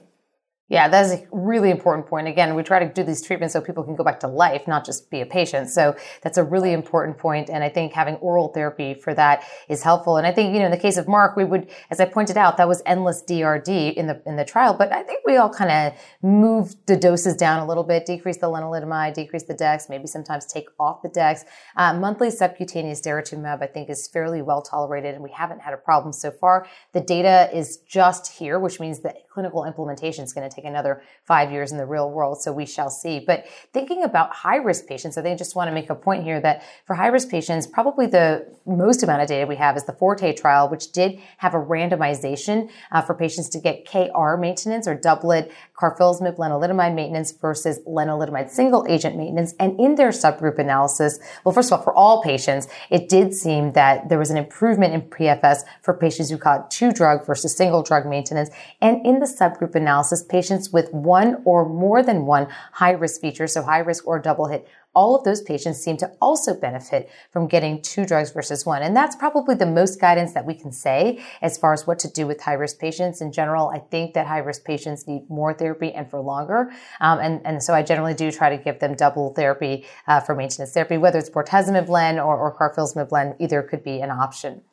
[0.70, 2.28] Yeah, that is a really important point.
[2.28, 4.86] Again, we try to do these treatments so people can go back to life, not
[4.86, 5.70] just be a patient.
[5.70, 7.50] So that's a really important point.
[7.50, 10.18] And I think having oral therapy for that is helpful.
[10.18, 12.36] And I think, you know, in the case of Mark, we would, as I pointed
[12.36, 14.74] out, that was endless DRD in the, in the trial.
[14.74, 18.38] But I think we all kind of moved the doses down a little bit, decrease
[18.38, 21.46] the lenalidomide, decrease the dex, maybe sometimes take off the dex.
[21.78, 25.78] Uh, monthly subcutaneous daratumumab, I think, is fairly well tolerated and we haven't had a
[25.78, 26.68] problem so far.
[26.92, 31.02] The data is just here, which means that clinical implementation is going to take another
[31.24, 32.42] five years in the real world.
[32.42, 33.20] So we shall see.
[33.20, 36.24] But thinking about high risk patients, I think I just want to make a point
[36.24, 39.86] here that for high risk patients, probably the most amount of data we have is
[39.86, 44.88] the Forte trial, which did have a randomization uh, for patients to get KR maintenance
[44.88, 49.54] or doublet carfilzomib lenalidomide maintenance versus lenalidomide single agent maintenance.
[49.60, 53.74] And in their subgroup analysis, well, first of all, for all patients, it did seem
[53.74, 57.84] that there was an improvement in PFS for patients who got two drug versus single
[57.84, 58.50] drug maintenance.
[58.82, 63.48] And in the subgroup analysis, patients with one or more than one high risk feature,
[63.48, 64.68] so high risk or double hit,
[64.98, 68.82] all of those patients seem to also benefit from getting two drugs versus one.
[68.82, 72.08] And that's probably the most guidance that we can say as far as what to
[72.10, 73.22] do with high risk patients.
[73.22, 76.72] In general, I think that high risk patients need more therapy and for longer.
[77.00, 80.34] Um, and, and so I generally do try to give them double therapy uh, for
[80.34, 84.64] maintenance therapy, whether it's bortezomib blend or, or carfilzomib blend, either could be an option.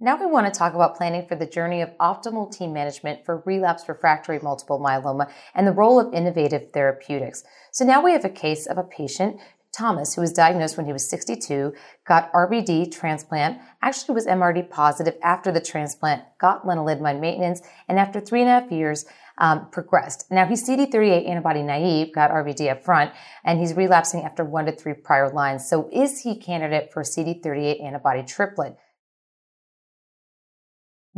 [0.00, 3.42] Now we want to talk about planning for the journey of optimal team management for
[3.44, 7.42] relapse refractory multiple myeloma and the role of innovative therapeutics.
[7.72, 9.40] So now we have a case of a patient
[9.72, 11.74] Thomas, who was diagnosed when he was 62,
[12.06, 18.18] got RVD transplant, actually was MRD positive after the transplant, got lenalidomide maintenance, and after
[18.18, 19.04] three and a half years,
[19.36, 20.30] um, progressed.
[20.30, 23.12] Now he's CD38 antibody naive, got RVD up front,
[23.44, 25.68] and he's relapsing after one to three prior lines.
[25.68, 28.76] So is he candidate for CD38 antibody triplet?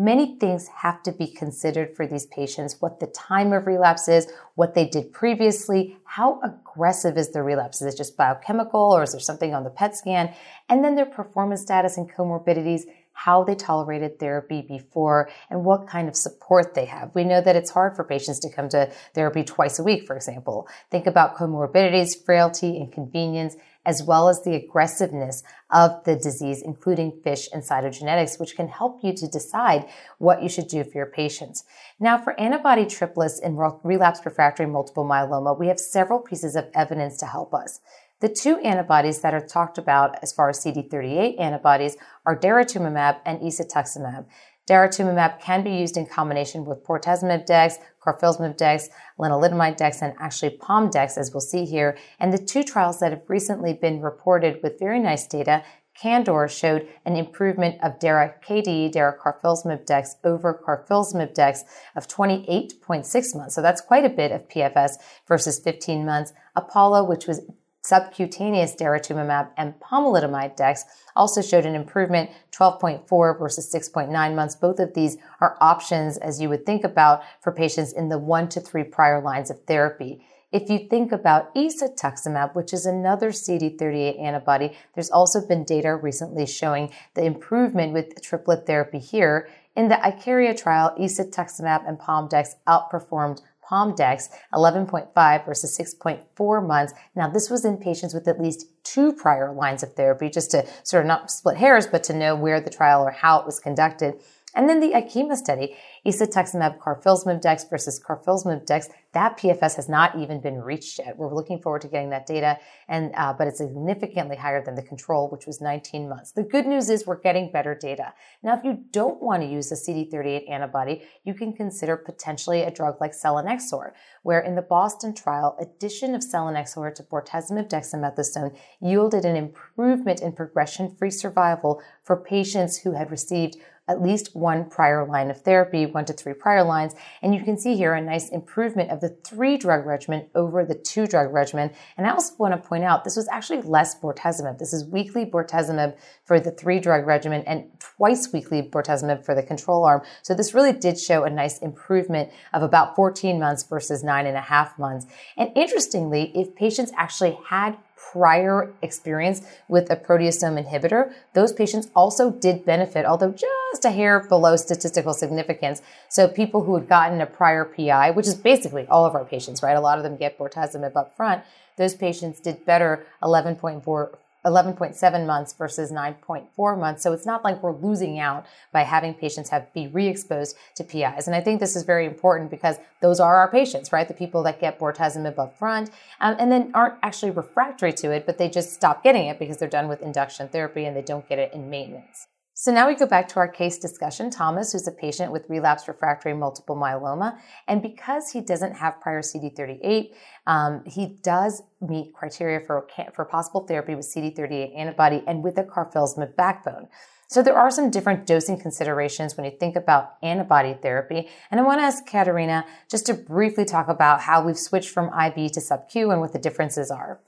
[0.01, 4.32] Many things have to be considered for these patients what the time of relapse is,
[4.55, 7.82] what they did previously, how aggressive is the relapse?
[7.82, 10.32] Is it just biochemical or is there something on the PET scan?
[10.70, 16.09] And then their performance status and comorbidities, how they tolerated therapy before, and what kind
[16.09, 17.14] of support they have.
[17.14, 20.16] We know that it's hard for patients to come to therapy twice a week, for
[20.16, 20.66] example.
[20.90, 23.55] Think about comorbidities, frailty, inconvenience,
[23.85, 29.03] as well as the aggressiveness of the disease, including FISH and cytogenetics, which can help
[29.03, 31.64] you to decide what you should do for your patients.
[31.99, 37.16] Now, for antibody triplets in relapsed refractory multiple myeloma, we have several pieces of evidence
[37.18, 37.81] to help us.
[38.20, 43.41] The two antibodies that are talked about as far as CD38 antibodies are daratumumab and
[43.41, 44.26] isatuximab.
[44.71, 50.51] Daratumumab can be used in combination with bortezomib dex, carfilzomib dex, lenalidomide dex, and actually
[50.51, 51.99] pom dex, as we'll see here.
[52.21, 55.64] And the two trials that have recently been reported with very nice data
[56.01, 61.64] Candor showed an improvement of DARA KD, DARA carfilzomib dex over carfilzomib dex
[61.95, 63.55] of 28.6 months.
[63.55, 64.93] So that's quite a bit of PFS
[65.27, 66.33] versus 15 months.
[66.57, 67.43] Apollo, which was
[67.91, 70.84] subcutaneous daratumumab and pomalidomide dex
[71.16, 74.55] also showed an improvement 12.4 versus 6.9 months.
[74.55, 78.49] Both of these are options as you would think about for patients in the one
[78.51, 80.24] to three prior lines of therapy.
[80.53, 86.47] If you think about isatuximab, which is another CD38 antibody, there's also been data recently
[86.47, 89.49] showing the improvement with triplet therapy here.
[89.74, 96.93] In the ICARIA trial, isatuximab and PomDex outperformed PomDex, 11.5 versus 6.4 months.
[97.14, 100.66] Now, this was in patients with at least two prior lines of therapy, just to
[100.83, 103.61] sort of not split hairs, but to know where the trial or how it was
[103.61, 104.14] conducted.
[104.55, 105.76] And then the IKEMA study,
[106.07, 111.16] isatuximab carfilzomib dex versus carfilzomib dex, that PFS has not even been reached yet.
[111.16, 114.82] We're looking forward to getting that data, and uh, but it's significantly higher than the
[114.82, 116.32] control, which was 19 months.
[116.32, 118.12] The good news is we're getting better data.
[118.42, 122.70] Now, if you don't want to use a CD38 antibody, you can consider potentially a
[122.70, 123.92] drug like selinexor,
[124.22, 130.32] where in the Boston trial, addition of selinexor to bortezomib dexamethasone yielded an improvement in
[130.32, 133.57] progression-free survival for patients who had received
[133.91, 136.95] at least one prior line of therapy, one to three prior lines.
[137.22, 140.76] And you can see here a nice improvement of the three drug regimen over the
[140.76, 141.72] two drug regimen.
[141.97, 144.59] And I also want to point out this was actually less bortezomib.
[144.59, 149.43] This is weekly bortezomib for the three drug regimen and twice weekly bortezomib for the
[149.43, 150.03] control arm.
[150.22, 154.36] So this really did show a nice improvement of about 14 months versus nine and
[154.36, 155.07] a half months.
[155.36, 157.76] And interestingly, if patients actually had
[158.12, 164.20] prior experience with a proteasome inhibitor, those patients also did benefit, although just a hair
[164.20, 165.80] below statistical significance.
[166.09, 169.62] So people who had gotten a prior PI, which is basically all of our patients,
[169.62, 169.76] right?
[169.76, 171.44] A lot of them get bortezomib up front.
[171.76, 174.11] Those patients did better 11.4
[174.45, 177.03] 11.7 months versus 9.4 months.
[177.03, 181.26] So it's not like we're losing out by having patients have be re-exposed to PIs.
[181.26, 184.09] And I think this is very important because those are our patients, right?
[184.09, 188.26] The people that get bortezomib up front um, and then aren't actually refractory to it,
[188.26, 191.28] but they just stop getting it because they're done with induction therapy and they don't
[191.28, 192.26] get it in maintenance.
[192.55, 194.30] So now we go back to our case discussion.
[194.30, 197.38] Thomas, who's a patient with relapsed refractory multiple myeloma,
[197.68, 200.11] and because he doesn't have prior CD38,
[200.46, 205.64] um, he does meet criteria for, for possible therapy with CD38 antibody and with a
[205.64, 206.88] carfilzomib backbone.
[207.30, 211.28] So there are some different dosing considerations when you think about antibody therapy.
[211.51, 215.12] And I want to ask Katerina just to briefly talk about how we've switched from
[215.16, 217.20] IV to sub-Q and what the differences are.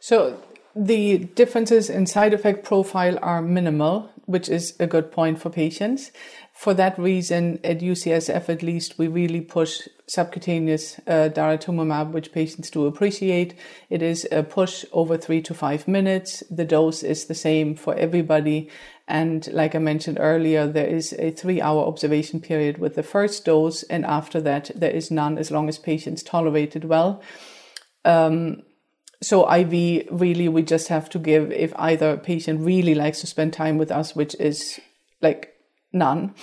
[0.00, 0.40] So
[0.78, 6.12] the differences in side effect profile are minimal, which is a good point for patients.
[6.52, 12.70] For that reason, at UCSF at least, we really push subcutaneous uh, daratumumab, which patients
[12.70, 13.54] do appreciate.
[13.90, 16.42] It is a push over three to five minutes.
[16.50, 18.70] The dose is the same for everybody.
[19.06, 23.44] And like I mentioned earlier, there is a three hour observation period with the first
[23.44, 23.82] dose.
[23.84, 27.22] And after that, there is none as long as patients tolerate it well.
[28.04, 28.62] Um,
[29.20, 33.52] so IV really we just have to give if either patient really likes to spend
[33.52, 34.78] time with us, which is
[35.20, 35.54] like
[35.92, 36.34] none,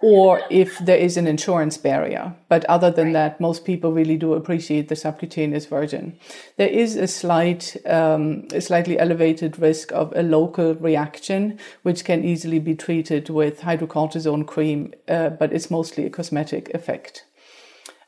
[0.00, 2.34] or if there is an insurance barrier.
[2.48, 3.12] But other than right.
[3.12, 6.18] that, most people really do appreciate the subcutaneous version.
[6.58, 12.24] There is a slight, um, a slightly elevated risk of a local reaction, which can
[12.24, 17.24] easily be treated with hydrocortisone cream, uh, but it's mostly a cosmetic effect.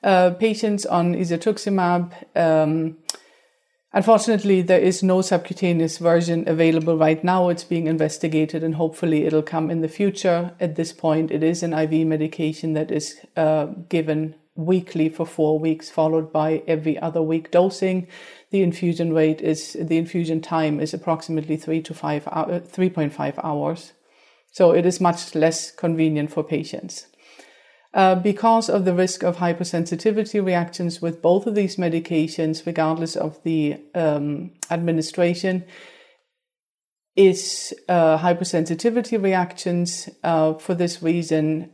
[0.02, 2.12] Uh, patients on isatuximab.
[2.36, 2.96] Um,
[3.96, 7.48] Unfortunately, there is no subcutaneous version available right now.
[7.48, 10.52] It's being investigated and hopefully it'll come in the future.
[10.58, 15.60] At this point, it is an IV medication that is uh, given weekly for four
[15.60, 18.08] weeks, followed by every other week dosing.
[18.50, 23.92] The infusion rate is, the infusion time is approximately three to five, uh, 3.5 hours.
[24.50, 27.06] So it is much less convenient for patients.
[27.94, 33.40] Uh, because of the risk of hypersensitivity reactions with both of these medications, regardless of
[33.44, 35.64] the um, administration,
[37.14, 40.08] is uh, hypersensitivity reactions.
[40.24, 41.70] Uh, for this reason,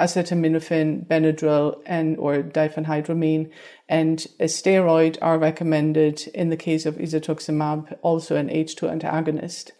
[0.00, 3.50] acetaminophen, Benadryl, and or diphenhydramine
[3.86, 9.72] and a steroid are recommended in the case of isatuximab, also an H2 antagonist.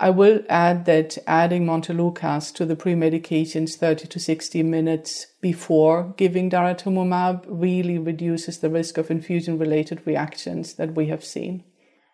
[0.00, 6.48] I will add that adding montelukast to the pre-medications 30 to 60 minutes before giving
[6.48, 11.64] daratumumab really reduces the risk of infusion-related reactions that we have seen.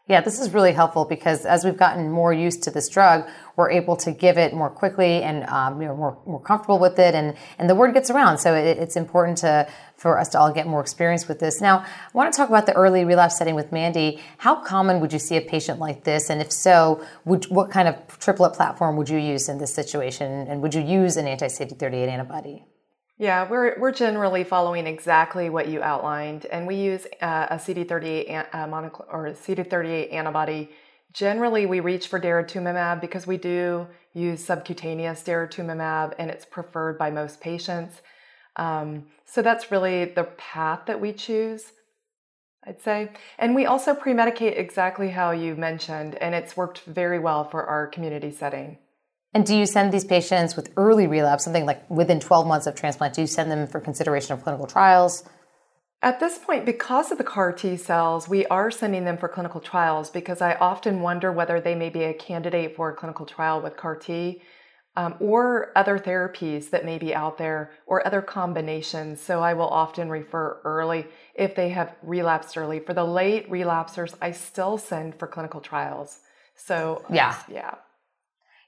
[0.06, 3.26] Yeah, this is really helpful because as we've gotten more used to this drug,
[3.56, 6.98] we're able to give it more quickly and um, you know more more comfortable with
[6.98, 8.36] it, and and the word gets around.
[8.36, 11.62] So it, it's important to for us to all get more experience with this.
[11.62, 14.20] Now, I want to talk about the early relapse setting with Mandy.
[14.36, 17.88] How common would you see a patient like this, and if so, would, what kind
[17.88, 21.46] of triplet platform would you use in this situation, and would you use an anti
[21.46, 22.66] CD38 antibody?
[23.16, 28.48] Yeah, we're, we're generally following exactly what you outlined, and we use uh, a CD38
[28.52, 30.70] uh, monocl- or CD38 antibody.
[31.12, 37.12] Generally, we reach for daratumumab because we do use subcutaneous daratumumab, and it's preferred by
[37.12, 38.02] most patients.
[38.56, 41.70] Um, so that's really the path that we choose,
[42.66, 43.12] I'd say.
[43.38, 47.86] And we also pre-medicate exactly how you mentioned, and it's worked very well for our
[47.86, 48.78] community setting.
[49.34, 52.76] And do you send these patients with early relapse, something like within 12 months of
[52.76, 55.24] transplant, do you send them for consideration of clinical trials?
[56.02, 59.60] At this point, because of the CAR T cells, we are sending them for clinical
[59.60, 63.60] trials because I often wonder whether they may be a candidate for a clinical trial
[63.60, 64.42] with CAR T
[64.96, 69.20] um, or other therapies that may be out there or other combinations.
[69.20, 72.78] So I will often refer early if they have relapsed early.
[72.80, 76.20] For the late relapsers, I still send for clinical trials.
[76.54, 77.74] So yeah, yeah.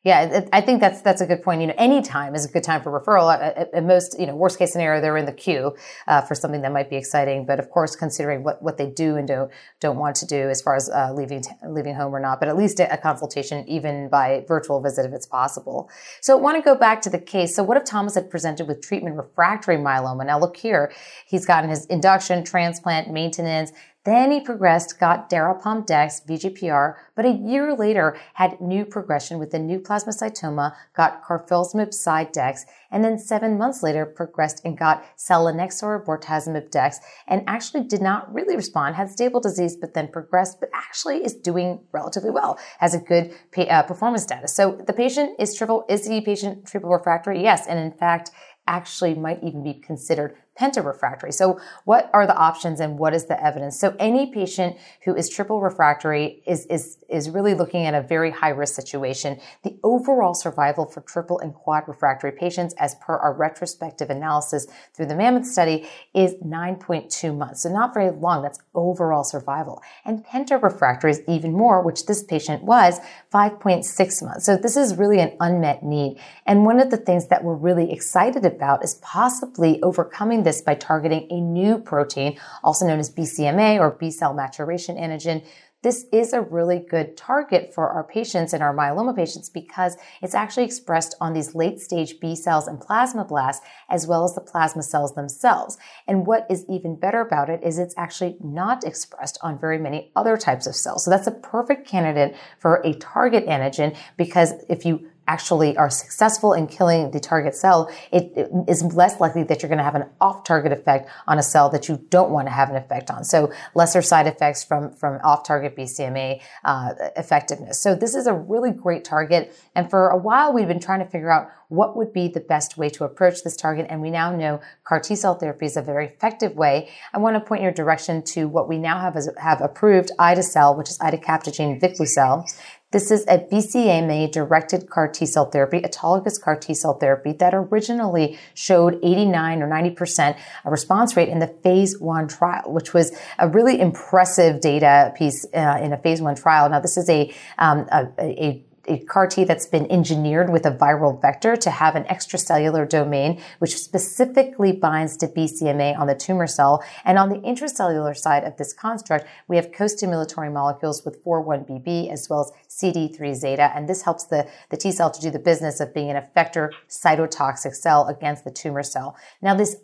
[0.07, 1.63] Yeah, I think that's that's a good point.
[1.63, 3.35] You know, any time is a good time for referral.
[3.35, 5.75] At, at most, you know, worst case scenario, they're in the queue
[6.07, 7.45] uh, for something that might be exciting.
[7.45, 9.51] But of course, considering what, what they do and don't
[9.81, 12.57] don't want to do as far as uh, leaving leaving home or not, but at
[12.57, 15.91] least a, a consultation, even by virtual visit, if it's possible.
[16.21, 17.57] So, I want to go back to the case.
[17.57, 20.25] So, what if Thomas had presented with treatment refractory myeloma?
[20.25, 20.93] Now, look here,
[21.27, 23.73] he's gotten his induction, transplant, maintenance.
[24.07, 29.53] Then he progressed, got Darapom Dex, VGPR, but a year later had new progression with
[29.53, 35.05] a new plasmacytoma, got carfilzomib side Dex, and then seven months later progressed and got
[35.19, 40.61] selinexor bortezomib Dex, and actually did not really respond, had stable disease, but then progressed,
[40.61, 44.55] but actually is doing relatively well, has a good uh, performance status.
[44.55, 47.43] So the patient is triple, is the patient triple refractory?
[47.43, 48.31] Yes, and in fact,
[48.69, 51.33] actually might even be considered pentarefractory.
[51.33, 53.79] So what are the options and what is the evidence?
[53.79, 58.31] So any patient who is triple refractory is, is, is really looking at a very
[58.31, 59.39] high risk situation.
[59.63, 65.07] The overall survival for triple and quad refractory patients, as per our retrospective analysis through
[65.07, 67.63] the Mammoth study, is 9.2 months.
[67.63, 68.43] So not very long.
[68.43, 69.83] That's overall survival.
[70.05, 72.99] And pentarefractory is even more, which this patient was
[73.33, 74.47] 5.6 months.
[74.47, 76.19] So this is really an unmet need.
[76.47, 80.75] And one of the things that we're really excited about is possibly overcoming this by
[80.75, 85.45] targeting a new protein, also known as BCMA or B cell maturation antigen.
[85.83, 90.35] This is a really good target for our patients and our myeloma patients because it's
[90.35, 94.83] actually expressed on these late stage B cells and plasmablasts as well as the plasma
[94.83, 95.79] cells themselves.
[96.09, 100.11] And what is even better about it is it's actually not expressed on very many
[100.17, 101.05] other types of cells.
[101.05, 106.53] So that's a perfect candidate for a target antigen because if you actually are successful
[106.53, 109.95] in killing the target cell, it, it is less likely that you're going to have
[109.95, 113.25] an off-target effect on a cell that you don't want to have an effect on.
[113.25, 117.81] So lesser side effects from, from off-target BCMA uh, effectiveness.
[117.81, 119.55] So this is a really great target.
[119.75, 122.79] And for a while, we've been trying to figure out what would be the best
[122.79, 123.87] way to approach this target.
[123.89, 126.91] And we now know CAR T cell therapy is a very effective way.
[127.13, 130.77] I want to point your direction to what we now have as, have approved ide-cel,
[130.77, 132.45] which is idecabtagene vicleucel.
[132.93, 137.53] This is a BCMA directed CAR T cell therapy, autologous CAR T cell therapy that
[137.53, 143.11] originally showed 89 or 90% response rate in the phase one trial, which was
[143.41, 146.71] a really impressive data piece uh, in a phase one trial.
[146.71, 150.71] Now, this is a, um, a, a a CAR T that's been engineered with a
[150.71, 156.47] viral vector to have an extracellular domain, which specifically binds to BCMA on the tumor
[156.47, 156.85] cell.
[157.05, 162.29] And on the intracellular side of this construct, we have co-stimulatory molecules with 4-1BB as
[162.29, 163.73] well as CD3 zeta.
[163.75, 166.71] And this helps the, the T cell to do the business of being an effector
[166.89, 169.17] cytotoxic cell against the tumor cell.
[169.41, 169.77] Now, this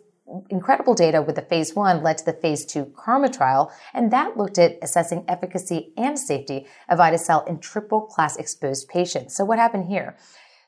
[0.49, 4.37] incredible data with the phase one led to the phase two KarMMa trial, and that
[4.37, 9.35] looked at assessing efficacy and safety of ide-cel in triple class exposed patients.
[9.35, 10.15] So what happened here?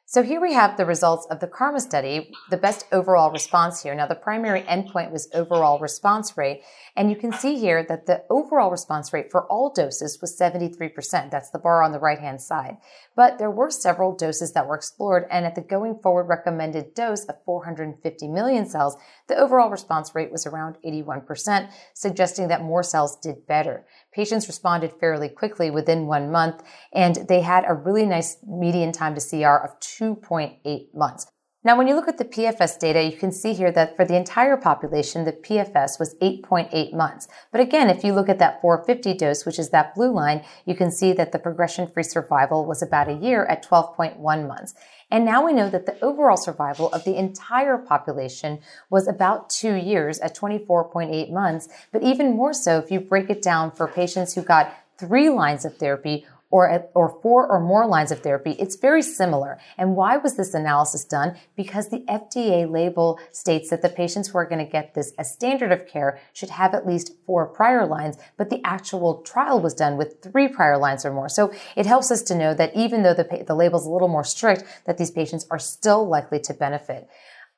[0.08, 3.96] So here we have the results of the KarMMa study, the best overall response here.
[3.96, 6.62] Now the primary endpoint was overall response rate,
[6.96, 11.32] and you can see here that the overall response rate for all doses was 73%.
[11.32, 12.78] That's the bar on the right-hand side.
[13.16, 17.26] But there were several doses that were explored, and at the going forward recommended dose
[17.26, 18.98] of 450 million cells,
[19.28, 23.88] the overall response rate was around 81%, suggesting that more cells did better.
[24.16, 26.64] Patients responded fairly quickly within one month,
[26.94, 31.28] and they had a really nice median time to CR of 2.8 months.
[31.66, 34.16] Now, when you look at the PFS data, you can see here that for the
[34.16, 37.28] entire population, the PFS was 8.8 months.
[37.52, 40.76] But again, if you look at that 450 dose, which is that blue line, you
[40.76, 44.76] can see that the progression-free survival was about a year at 12.1 months.
[45.16, 48.60] And now we know that the overall survival of the entire population
[48.90, 51.70] was about two years at 24.8 months.
[51.94, 55.64] But even more so, if you break it down for patients who got three lines
[55.64, 59.60] of therapy or, or four or more lines of therapy, it's very similar.
[59.78, 61.36] And why was this analysis done?
[61.56, 65.34] Because the FDA label states that the patients who are going to get this as
[65.34, 69.74] standard of care should have at least four prior lines, but the actual trial was
[69.74, 71.30] done with three prior lines or more.
[71.30, 74.08] So it helps us to know that even though the, the label is a little
[74.08, 77.10] more strict, that these patients are still likely to benefit.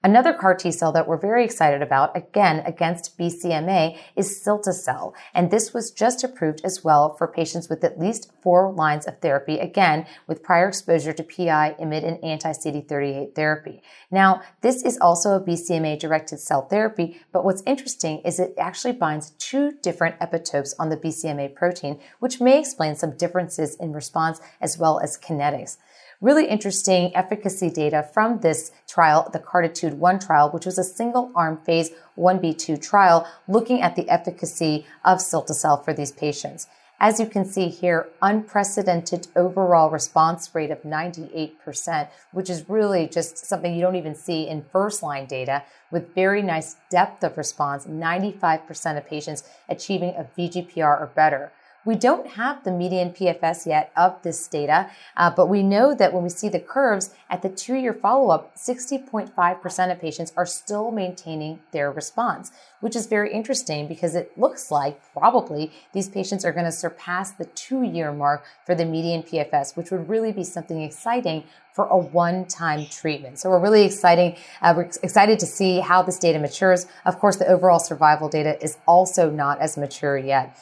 [0.04, 5.16] Another CAR T cell that we're very excited about, again, against BCMA, is cilta-cel.
[5.34, 9.20] And this was just approved as well for patients with at least four lines of
[9.22, 13.82] therapy, again, with prior exposure to PI, IMiD, and anti-CD38 therapy.
[14.12, 19.32] Now, this is also a BCMA-directed cell therapy, but what's interesting is it actually binds
[19.32, 24.78] two different epitopes on the BCMA protein, which may explain some differences in response as
[24.78, 25.78] well as kinetics
[26.22, 31.32] really interesting efficacy data from this trial, the Cartitude 1 trial, which was a single
[31.36, 36.68] arm phase 1b2 trial looking at the efficacy of cilta-cel for these patients.
[37.00, 43.38] As you can see here, unprecedented overall response rate of 98%, which is really just
[43.38, 45.62] something you don't even see in first line data
[45.92, 51.52] with very nice depth of response, 95% of patients achieving a VGPR or better.
[51.88, 56.12] We don't have the median PFS yet of this data, uh, but we know that
[56.12, 60.46] when we see the curves at the two year follow up, 60.5% of patients are
[60.46, 66.44] still maintaining their response, which is very interesting because it looks like probably these patients
[66.44, 70.34] are going to surpass the two year mark for the median PFS, which would really
[70.34, 73.40] be something exciting for a one-time treatment.
[73.40, 74.36] So we're really exciting.
[74.62, 76.86] Uh, we're excited to see how this data matures.
[77.06, 80.58] Of course, the overall survival data is also not as mature yet.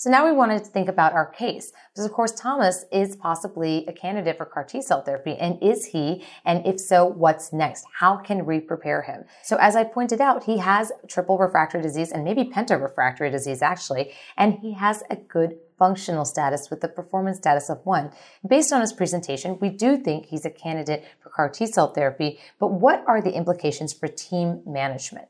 [0.00, 1.72] So now we wanted to think about our case.
[1.92, 5.36] Because of course, Thomas is possibly a candidate for CAR T cell therapy.
[5.36, 6.24] And is he?
[6.46, 7.84] And if so, what's next?
[7.92, 9.24] How can we prepare him?
[9.42, 14.14] So as I pointed out, he has triple refractory disease and maybe penta-refractory disease actually.
[14.38, 18.10] And he has a good functional status with the performance status of one.
[18.48, 22.38] Based on his presentation, we do think he's a candidate for CAR T cell therapy,
[22.58, 25.28] but what are the implications for team management?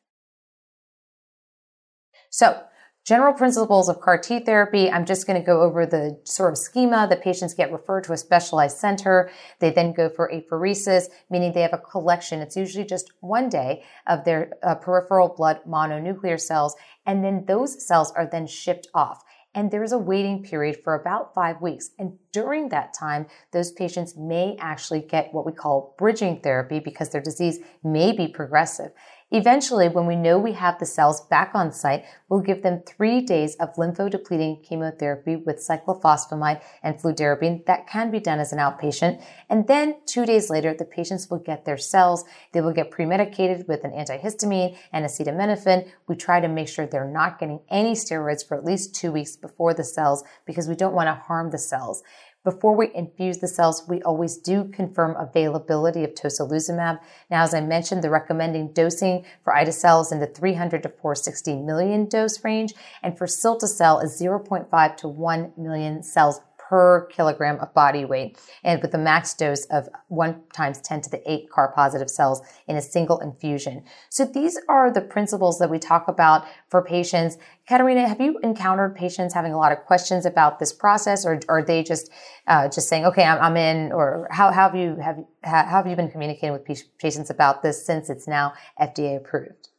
[2.31, 2.63] So
[3.07, 4.91] General principles of CAR T therapy.
[4.91, 7.07] I'm just going to go over the sort of schema.
[7.09, 9.31] The patients get referred to a specialized center.
[9.59, 12.41] They then go for apheresis, meaning they have a collection.
[12.41, 16.77] It's usually just one day of their uh, peripheral blood mononuclear cells.
[17.07, 19.25] And then those cells are then shipped off.
[19.55, 21.91] And there's a waiting period for about five weeks.
[21.99, 27.09] And during that time, those patients may actually get what we call bridging therapy because
[27.09, 28.93] their disease may be progressive.
[29.33, 33.21] Eventually, when we know we have the cells back on site, we'll give them three
[33.21, 37.65] days of lymphodepleting chemotherapy with cyclophosphamide and fludarabine.
[37.67, 39.23] That can be done as an outpatient.
[39.49, 42.25] And then two days later, the patients will get their cells.
[42.53, 45.89] They will get premedicated with an antihistamine and acetaminophen.
[46.09, 49.37] We try to make sure they're not getting any steroids for at least two weeks
[49.37, 52.03] before the cells because we don't want to harm the cells.
[52.43, 56.99] Before we infuse the cells, we always do confirm availability of tocilizumab.
[57.31, 62.09] Now, as I mentioned, the recommending dosing for is in the 300 to 460 million
[62.09, 62.73] dose range,
[63.03, 68.81] and for cilta-cel is 0.5 to 1 million cells per kilogram of body weight and
[68.81, 72.77] with a max dose of 1 times 10 to the 8 CAR positive cells in
[72.77, 73.83] a single infusion.
[74.09, 77.39] So these are the principles that we talk about for patients.
[77.67, 81.65] Katerina, have you encountered patients having a lot of questions about this process or, are
[81.65, 82.09] they just
[82.47, 85.89] uh, just saying, okay, I'm, I'm, in or how, how have you have, how have
[85.89, 86.65] you been communicating with
[86.99, 89.71] patients about this since it's now FDA approved?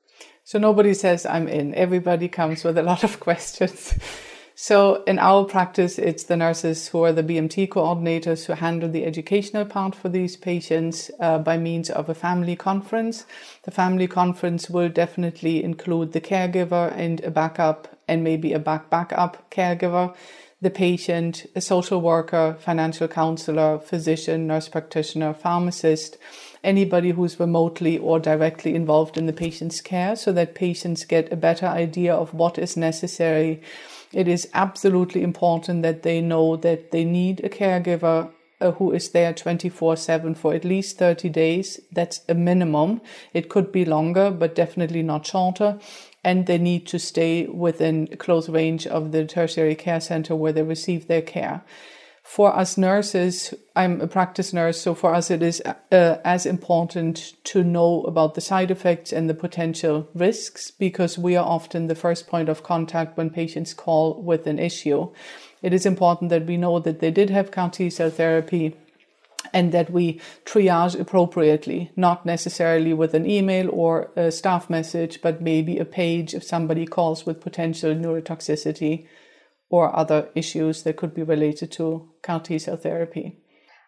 [0.44, 1.74] So nobody says I'm in.
[1.74, 3.96] Everybody comes with a lot of questions.
[4.64, 9.06] So in our practice, it's the nurses who are the BMT coordinators who handle the
[9.06, 13.26] educational part for these patients uh, by means of a family conference.
[13.64, 18.92] The family conference will definitely include the caregiver and a backup and maybe a back
[18.92, 20.16] backup caregiver,
[20.62, 26.20] the patient, a social worker, financial counselor, physician, nurse practitioner, pharmacist,
[26.64, 31.36] anybody who's remotely or directly involved in the patient's care so that patients get a
[31.36, 33.60] better idea of what is necessary
[34.14, 39.10] it is absolutely important that they know that they need a caregiver uh, who is
[39.10, 41.80] there 24 7 for at least 30 days.
[41.92, 43.02] That's a minimum.
[43.34, 45.80] It could be longer, but definitely not shorter.
[46.24, 50.62] And they need to stay within close range of the tertiary care center where they
[50.62, 51.64] receive their care
[52.24, 57.34] for us nurses, I'm a practice nurse, so for us it is uh, as important
[57.46, 61.96] to know about the side effects and the potential risks because we are often the
[61.96, 65.12] first point of contact when patients call with an issue.
[65.62, 68.76] It is important that we know that they did have CAR T cell therapy
[69.54, 75.42] and that we triage appropriately, not necessarily with an email or a staff message, but
[75.42, 79.08] maybe a page if somebody calls with potential neurotoxicity
[79.72, 83.42] or other issues that could be related to CAR T cell therapy.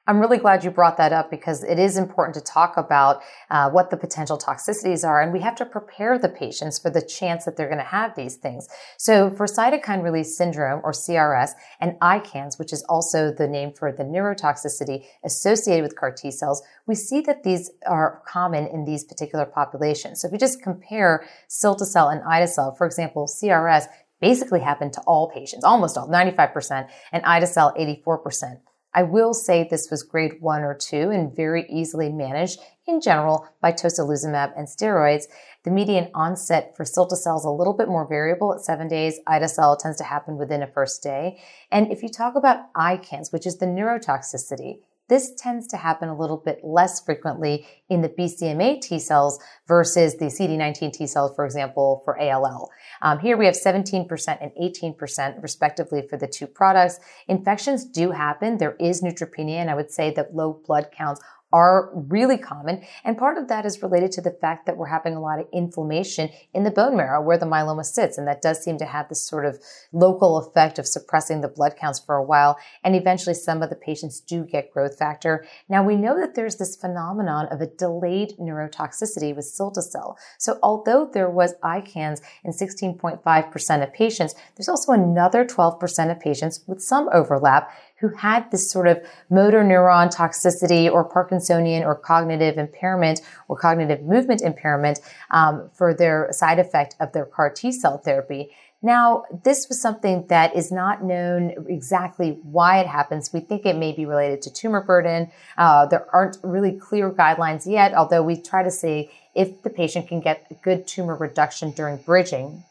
[0.06, 3.70] I'm really glad you brought that up because it is important to talk about uh,
[3.70, 7.46] what the potential toxicities are, and we have to prepare the patients for the chance
[7.46, 8.68] that they're going to have these things.
[8.98, 13.94] So, for cytokine release syndrome or CRS and ICANS, which is also the name for
[13.94, 19.06] the neurotoxicity associated with CAR T cells, we see that these are common in these
[19.06, 20.20] particular populations.
[20.20, 23.86] So, if you just compare cilta-cel and ide-cel, for example, CRS
[24.24, 28.62] basically happened to all patients, almost all, 95%, and ide-cel 84%.
[28.94, 33.50] I will say this was grade one or two and very easily managed in general
[33.60, 35.24] by tocilizumab and steroids.
[35.66, 39.20] The median onset for cilta-cel is a little bit more variable at seven days.
[39.28, 41.42] Ide-cel tends to happen within a first day.
[41.70, 44.78] And if you talk about ICANS, which is the neurotoxicity,
[45.14, 50.16] this tends to happen a little bit less frequently in the BCMA T cells versus
[50.16, 52.72] the CD19 T cells, for example, for ALL.
[53.04, 54.08] Um, here we have 17%
[54.42, 57.00] and 18% respectively for the two products.
[57.28, 58.58] Infections do happen.
[58.58, 61.22] There is neutropenia, and I would say that low blood counts
[61.54, 62.84] are really common.
[63.04, 65.48] And part of that is related to the fact that we're having a lot of
[65.54, 68.18] inflammation in the bone marrow where the myeloma sits.
[68.18, 69.60] And that does seem to have this sort of
[69.92, 72.58] local effect of suppressing the blood counts for a while.
[72.84, 75.46] And eventually some of the patients do get growth factor.
[75.70, 80.18] Now we know that there's this phenomenon of a delayed neurotoxicity with cilta-cel.
[80.40, 86.62] So although there was ICANS in 16.5% of patients, there's also another 12% of patients
[86.66, 87.72] with some overlap
[88.04, 94.02] who had this sort of motor neuron toxicity or Parkinsonian or cognitive impairment or cognitive
[94.04, 95.00] movement impairment
[95.32, 98.52] um, for their side effect of their CAR T cell therapy.
[98.82, 103.32] Now, this was something that is not known exactly why it happens.
[103.32, 105.32] We think it may be related to tumor burden.
[105.58, 110.10] Uh, there aren't really clear guidelines yet, although we try to see if the patient
[110.10, 112.66] can get good tumor reduction during bridging.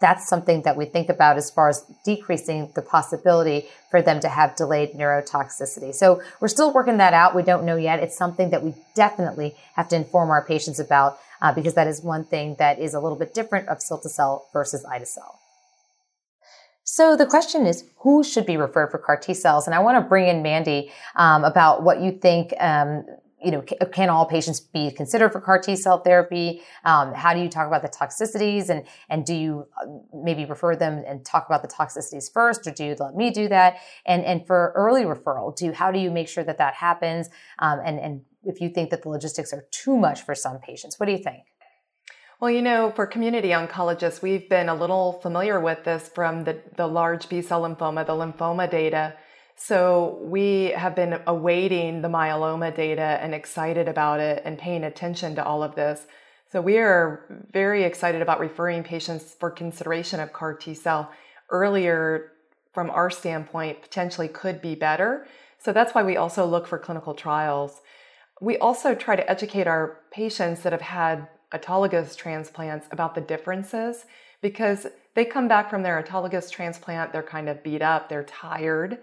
[0.00, 4.28] That's something that we think about as far as decreasing the possibility for them to
[4.28, 5.92] have delayed neurotoxicity.
[5.92, 7.34] So we're still working that out.
[7.34, 7.98] We don't know yet.
[8.00, 12.00] It's something that we definitely have to inform our patients about uh, because that is
[12.00, 15.40] one thing that is a little bit different of cilta-cel versus ide-cel.
[16.84, 19.66] So the question is, who should be referred for CAR T cells?
[19.66, 22.54] And I want to bring in Mandy um, about what you think.
[22.60, 23.04] Um,
[23.44, 26.62] you know, can all patients be considered for CAR T cell therapy?
[26.84, 30.74] Um, how do you talk about the toxicities, and and do you uh, maybe refer
[30.76, 33.76] them and talk about the toxicities first, or do you let me do that?
[34.06, 37.28] And and for early referral, do how do you make sure that that happens?
[37.58, 40.98] Um, and and if you think that the logistics are too much for some patients.
[40.98, 41.44] What do you think?
[42.40, 46.60] Well, you know, for community oncologists, we've been a little familiar with this from the,
[46.76, 49.14] the large B cell lymphoma, the lymphoma data.
[49.60, 55.34] So we have been awaiting the myeloma data and excited about it and paying attention
[55.34, 56.06] to all of this.
[56.50, 61.10] So we are very excited about referring patients for consideration of CAR T cell
[61.50, 62.32] earlier
[62.72, 65.26] from our standpoint potentially could be better.
[65.58, 67.80] So that's why we also look for clinical trials.
[68.40, 74.06] We also try to educate our patients that have had autologous transplants about the differences
[74.40, 78.98] because they come back from their autologous transplant, they're kind of beat up, they're tired,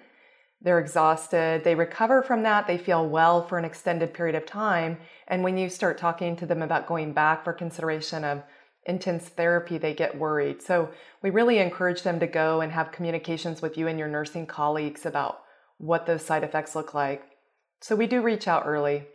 [0.65, 4.97] they're exhausted, they recover from that, they feel well for an extended period of time.
[5.27, 8.41] And when you start talking to them about going back for consideration of
[8.87, 10.63] intense therapy, they get worried.
[10.63, 10.89] So
[11.21, 15.05] we really encourage them to go and have communications with you and your nursing colleagues
[15.05, 15.41] about
[15.77, 17.23] what those side effects look like.
[17.81, 19.05] So we do reach out early.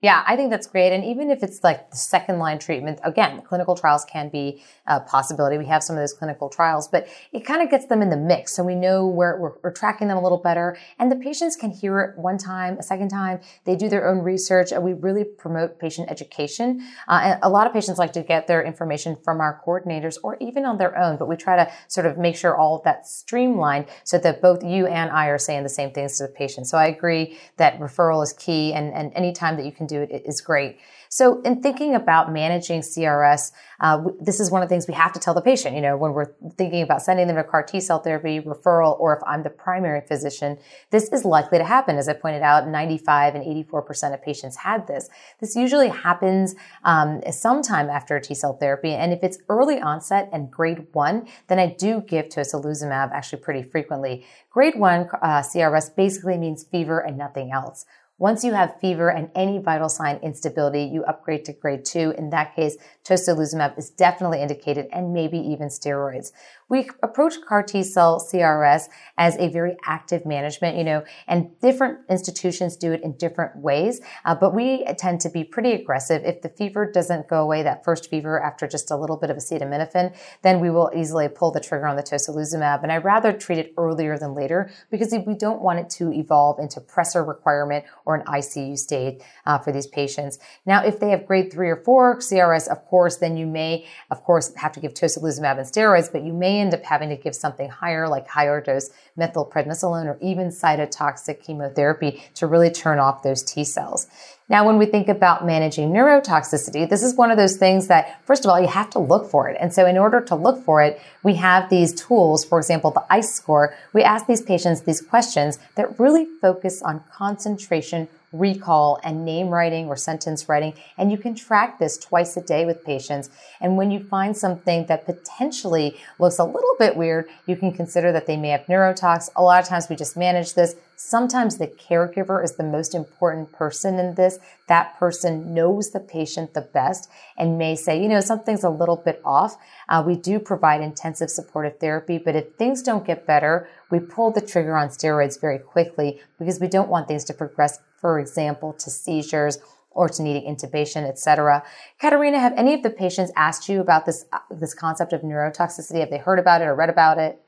[0.00, 0.92] Yeah, I think that's great.
[0.92, 5.00] And even if it's like the second line treatment, again, clinical trials can be a
[5.00, 5.58] possibility.
[5.58, 8.16] We have some of those clinical trials, but it kind of gets them in the
[8.16, 8.54] mix.
[8.54, 10.76] So we know where we're, we're, tracking them a little better.
[11.00, 13.40] And the patients can hear it one time, a second time.
[13.64, 16.80] They do their own research and we really promote patient education.
[17.08, 20.36] Uh, and a lot of patients like to get their information from our coordinators or
[20.40, 23.12] even on their own, but we try to sort of make sure all of that's
[23.12, 26.68] streamlined so that both you and I are saying the same things to the patient.
[26.68, 30.22] So I agree that referral is key and, and anytime that you can do it
[30.24, 30.78] is great.
[31.08, 35.12] So in thinking about managing CRS, uh, this is one of the things we have
[35.12, 37.80] to tell the patient, you know, when we're thinking about sending them to CAR T
[37.80, 40.58] cell therapy referral, or if I'm the primary physician,
[40.90, 41.96] this is likely to happen.
[41.96, 45.08] As I pointed out, 95 and 84% of patients had this.
[45.40, 48.92] This usually happens um, sometime after T cell therapy.
[48.92, 53.62] And if it's early onset and grade one, then I do give tocilizumab actually pretty
[53.62, 54.26] frequently.
[54.50, 57.86] Grade one uh, CRS basically means fever and nothing else.
[58.20, 62.12] Once you have fever and any vital sign instability, you upgrade to grade two.
[62.18, 62.76] In that case,
[63.08, 66.32] tocilizumab is definitely indicated and maybe even steroids.
[66.68, 72.00] We approach CAR T cell CRS as a very active management, you know, and different
[72.10, 74.00] institutions do it in different ways.
[74.24, 76.22] Uh, but we tend to be pretty aggressive.
[76.24, 79.38] If the fever doesn't go away, that first fever after just a little bit of
[79.38, 82.82] acetaminophen, then we will easily pull the trigger on the tocilizumab.
[82.82, 86.58] And I'd rather treat it earlier than later because we don't want it to evolve
[86.58, 90.38] into pressor requirement or an ICU state uh, for these patients.
[90.66, 94.22] Now, if they have grade three or four CRS, of course, then you may, of
[94.24, 97.34] course, have to give tocilizumab and steroids, but you may end up having to give
[97.34, 103.42] something higher, like higher dose methylprednisolone or even cytotoxic chemotherapy to really turn off those
[103.42, 104.06] T cells.
[104.50, 108.44] Now, when we think about managing neurotoxicity, this is one of those things that, first
[108.44, 109.58] of all, you have to look for it.
[109.60, 113.04] And so in order to look for it, we have these tools, for example, the
[113.10, 113.74] ICE score.
[113.92, 119.86] We ask these patients these questions that really focus on concentration recall and name writing
[119.86, 120.74] or sentence writing.
[120.96, 123.30] And you can track this twice a day with patients.
[123.60, 128.12] And when you find something that potentially looks a little bit weird, you can consider
[128.12, 129.30] that they may have neurotox.
[129.36, 130.76] A lot of times we just manage this.
[130.96, 134.38] Sometimes the caregiver is the most important person in this.
[134.66, 138.96] That person knows the patient the best and may say, you know, something's a little
[138.96, 139.56] bit off.
[139.88, 144.32] Uh, we do provide intensive supportive therapy, but if things don't get better, we pull
[144.32, 148.72] the trigger on steroids very quickly because we don't want things to progress for example,
[148.74, 149.58] to seizures
[149.90, 151.62] or to needing intubation, etc.
[152.00, 156.00] Katerina, have any of the patients asked you about this this concept of neurotoxicity?
[156.00, 157.40] Have they heard about it or read about it?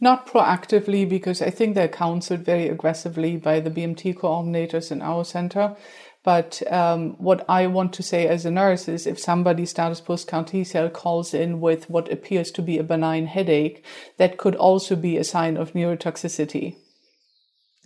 [0.00, 5.24] Not proactively, because I think they're counseled very aggressively by the BMT coordinators in our
[5.24, 5.74] center.
[6.22, 10.26] But um, what I want to say as a nurse is if somebody status post
[10.26, 13.84] CAR T cell calls in with what appears to be a benign headache,
[14.16, 16.76] that could also be a sign of neurotoxicity.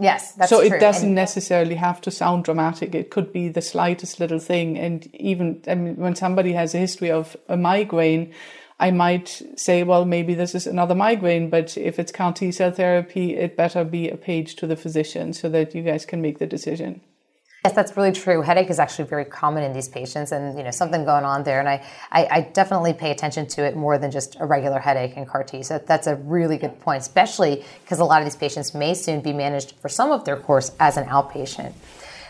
[0.00, 0.76] Yes, so true.
[0.76, 2.94] it doesn't and necessarily have to sound dramatic.
[2.94, 4.78] It could be the slightest little thing.
[4.78, 8.32] And even I mean, when somebody has a history of a migraine,
[8.80, 12.70] I might say, well, maybe this is another migraine, but if it's CAR T cell
[12.70, 16.38] therapy, it better be a page to the physician so that you guys can make
[16.38, 17.02] the decision.
[17.64, 18.40] Yes, that's really true.
[18.40, 21.60] Headache is actually very common in these patients, and you know something going on there.
[21.60, 25.14] And I, I, I definitely pay attention to it more than just a regular headache
[25.18, 25.62] in CAR T.
[25.62, 29.20] So that's a really good point, especially because a lot of these patients may soon
[29.20, 31.74] be managed for some of their course as an outpatient.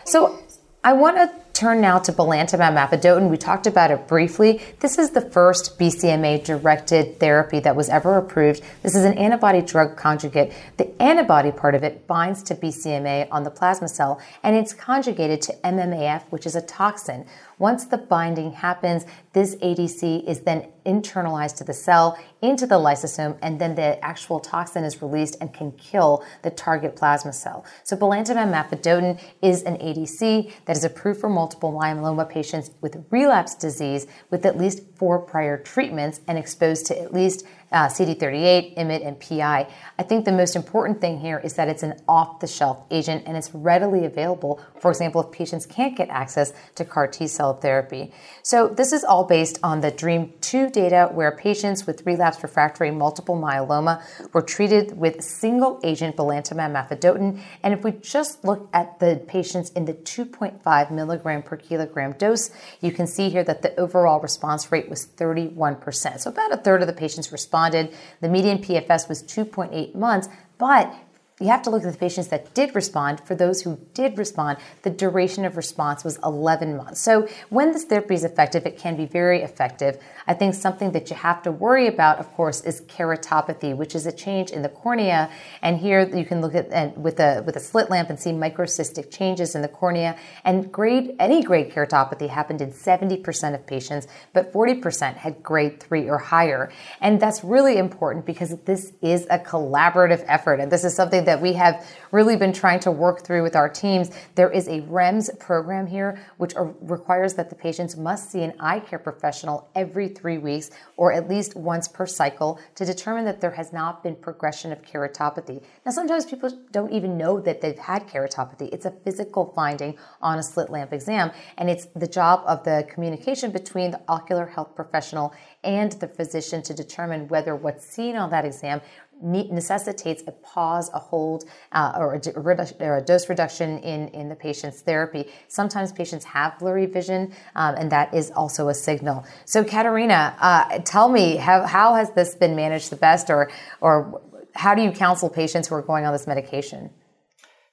[0.03, 0.37] So
[0.83, 3.29] I want to turn now to belantamab mafodotin.
[3.29, 4.61] We talked about it briefly.
[4.79, 8.63] This is the first BCMA directed therapy that was ever approved.
[8.83, 10.53] This is an antibody drug conjugate.
[10.77, 15.41] The antibody part of it binds to BCMA on the plasma cell and it's conjugated
[15.43, 17.25] to MMAF, which is a toxin.
[17.61, 23.37] Once the binding happens, this ADC is then internalized to the cell into the lysosome,
[23.43, 27.63] and then the actual toxin is released and can kill the target plasma cell.
[27.83, 33.55] So, belantamab mafodotin is an ADC that is approved for multiple myeloma patients with relapse
[33.55, 39.05] disease with at least four prior treatments and exposed to at least uh, CD38, IMiD,
[39.05, 39.67] and PI.
[39.97, 43.23] I think the most important thing here is that it's an off the shelf agent
[43.25, 47.53] and it's readily available, for example, if patients can't get access to CAR T cell
[47.53, 48.11] therapy.
[48.43, 52.91] So, this is all based on the DREAMM 2 data where patients with relapsed refractory
[52.91, 54.03] multiple myeloma
[54.33, 57.39] were treated with single agent belantamab mafodotin.
[57.63, 62.51] And if we just look at the patients in the 2.5 milligram per kilogram dose,
[62.81, 66.19] you can see here that the overall response rate was 31%.
[66.19, 67.95] So, about a third of the patients responded responded.
[68.21, 70.93] The median PFS was 2.8 months, but
[71.41, 73.19] you have to look at the patients that did respond.
[73.21, 77.01] For those who did respond, the duration of response was 11 months.
[77.01, 79.97] So when this therapy is effective, it can be very effective.
[80.27, 84.05] I think something that you have to worry about, of course, is keratopathy, which is
[84.05, 85.29] a change in the cornea.
[85.61, 88.31] And here you can look at and with a with a slit lamp and see
[88.31, 90.17] microcystic changes in the cornea.
[90.43, 96.09] And grade any grade keratopathy happened in 70% of patients, but 40% had grade three
[96.09, 96.71] or higher.
[96.99, 101.30] And that's really important because this is a collaborative effort, and this is something that
[101.39, 104.11] we have really been trying to work through with our teams.
[104.35, 108.79] There is a REMS program here, which requires that the patients must see an eye
[108.79, 113.51] care professional every three weeks or at least once per cycle to determine that there
[113.51, 115.63] has not been progression of keratopathy.
[115.85, 118.69] Now, sometimes people don't even know that they've had keratopathy.
[118.73, 122.87] It's a physical finding on a slit lamp exam, and it's the job of the
[122.89, 128.29] communication between the ocular health professional and the physician to determine whether what's seen on
[128.31, 128.81] that exam
[129.21, 132.31] necessitates a pause, a hold, uh, or, a,
[132.79, 135.27] or, a, dose reduction in, in the patient's therapy.
[135.47, 139.25] Sometimes patients have blurry vision, um, and that is also a signal.
[139.45, 144.21] So, Katerina, uh, tell me, how, how has this been managed the best, or, or
[144.55, 146.89] how do you counsel patients who are going on this medication?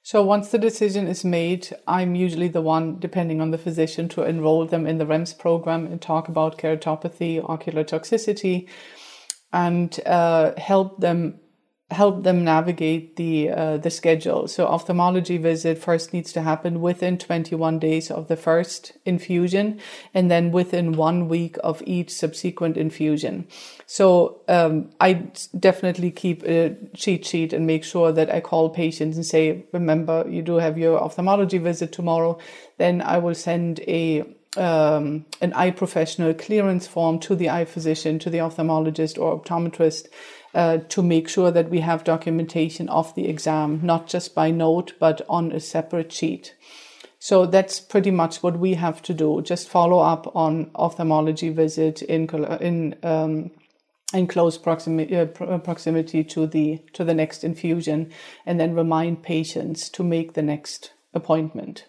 [0.01, 4.23] So once the decision is made, I'm usually the one, depending on the physician, to
[4.23, 8.67] enroll them in the REMS program and talk about keratopathy, ocular toxicity,
[9.51, 11.39] and uh, help them
[11.91, 14.47] help them navigate the uh, the schedule.
[14.47, 19.79] So ophthalmology visit first needs to happen within 21 days of the first infusion,
[20.13, 23.47] and then within one week of each subsequent infusion.
[23.87, 29.15] So um, I definitely keep a cheat sheet and make sure that I call patients
[29.15, 32.37] and say, remember, you do have your ophthalmology visit tomorrow.
[32.77, 34.25] Then I will send a
[34.57, 40.07] um, an eye professional clearance form to the eye physician, to the ophthalmologist or optometrist,
[40.53, 44.93] uh, to make sure that we have documentation of the exam, not just by note,
[44.99, 46.55] but on a separate sheet.
[47.19, 49.41] So that's pretty much what we have to do.
[49.41, 52.27] Just follow up on ophthalmology visit in
[52.61, 53.51] in um,
[54.13, 58.11] in close proximity, uh, proximity to the to the next infusion,
[58.45, 61.85] and then remind patients to make the next appointment.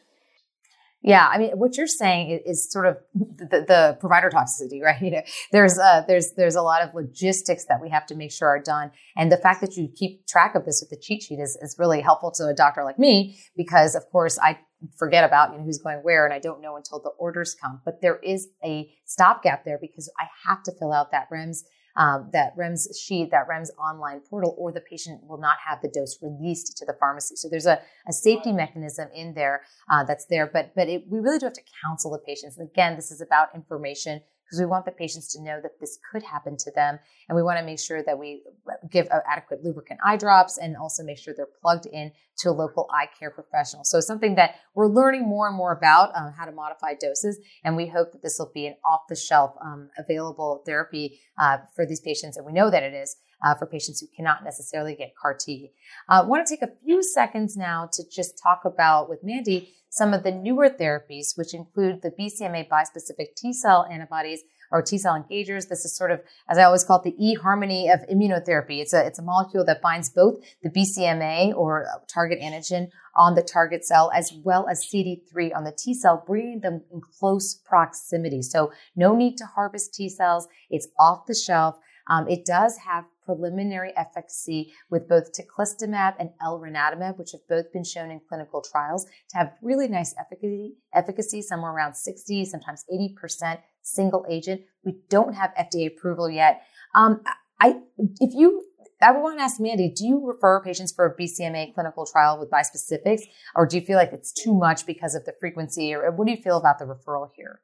[1.03, 5.01] Yeah, I mean, what you're saying is, sort of the, the, provider toxicity, right?
[5.01, 8.33] You know, there's uh, there's there's a lot of logistics that we have to make
[8.33, 11.23] sure are done, and the fact that you keep track of this with the cheat
[11.23, 14.59] sheet is is really helpful to a doctor like me because, of course, I
[14.99, 17.81] forget about you know who's going where, and I don't know until the orders come.
[17.85, 21.63] But there is a stopgap there because I have to fill out that REMS
[21.97, 25.89] um, that REMS sheet, that REMS online portal, or the patient will not have the
[25.89, 27.37] dose released to the pharmacy.
[27.37, 31.21] So there's a, a safety mechanism in there uh, that's there, but but it, we
[31.21, 32.59] really do have to counsel the patients.
[32.59, 35.99] And again, this is about information because we want the patients to know that this
[36.11, 36.99] could happen to them.
[37.29, 38.43] And we want to make sure that we
[38.91, 42.89] give adequate lubricant eye drops and also make sure they're plugged in to a local
[42.93, 43.85] eye care professional.
[43.85, 47.39] So something that we're learning more and more about um, how to modify doses.
[47.63, 51.59] And we hope that this will be an off the shelf um, available therapy uh,
[51.77, 52.37] for these patients.
[52.37, 53.17] And we know that it is.
[53.43, 55.73] Uh, for patients who cannot necessarily get CAR T.
[56.09, 59.73] Uh, I want to take a few seconds now to just talk about with Mandy
[59.91, 64.99] some of the newer therapies, which include the BCMA bispecific T cell antibodies, or T
[64.99, 65.69] cell engagers.
[65.69, 68.79] This is sort of, as I always call it, the E harmony of immunotherapy.
[68.81, 73.43] It's a, it's a molecule that binds both the BCMA or target antigen on the
[73.43, 78.43] target cell as well as CD3 on the T cell, bringing them in close proximity.
[78.43, 80.47] So no need to harvest T cells.
[80.71, 81.77] It's off the shelf.
[82.07, 87.85] Um, it does have preliminary efficacy with both teclistamab and elranatamab, which have both been
[87.85, 93.59] shown in clinical trials to have really nice efficacy, efficacy somewhere around 60, sometimes 80%
[93.83, 94.63] single agent.
[94.85, 96.63] We don't have FDA approval yet.
[96.95, 97.23] Um,
[97.61, 98.65] I, if you
[99.03, 102.51] I want to ask Mandy, do you refer patients for a BCMA clinical trial with
[102.51, 103.23] bispecifics,
[103.55, 106.33] or do you feel like it's too much because of the frequency, or what do
[106.33, 107.63] you feel about the referral here?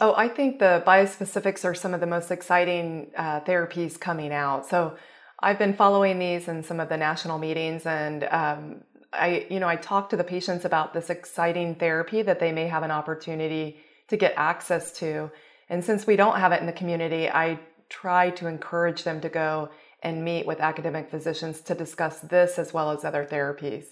[0.00, 4.66] Oh, I think the biospecifics are some of the most exciting uh, therapies coming out.
[4.66, 4.96] So
[5.38, 8.82] I've been following these in some of the national meetings, and um,
[9.12, 12.66] I, you know, I talk to the patients about this exciting therapy that they may
[12.66, 13.78] have an opportunity
[14.08, 15.30] to get access to.
[15.68, 19.28] And since we don't have it in the community, I try to encourage them to
[19.28, 19.70] go
[20.02, 23.84] and meet with academic physicians to discuss this as well as other therapies.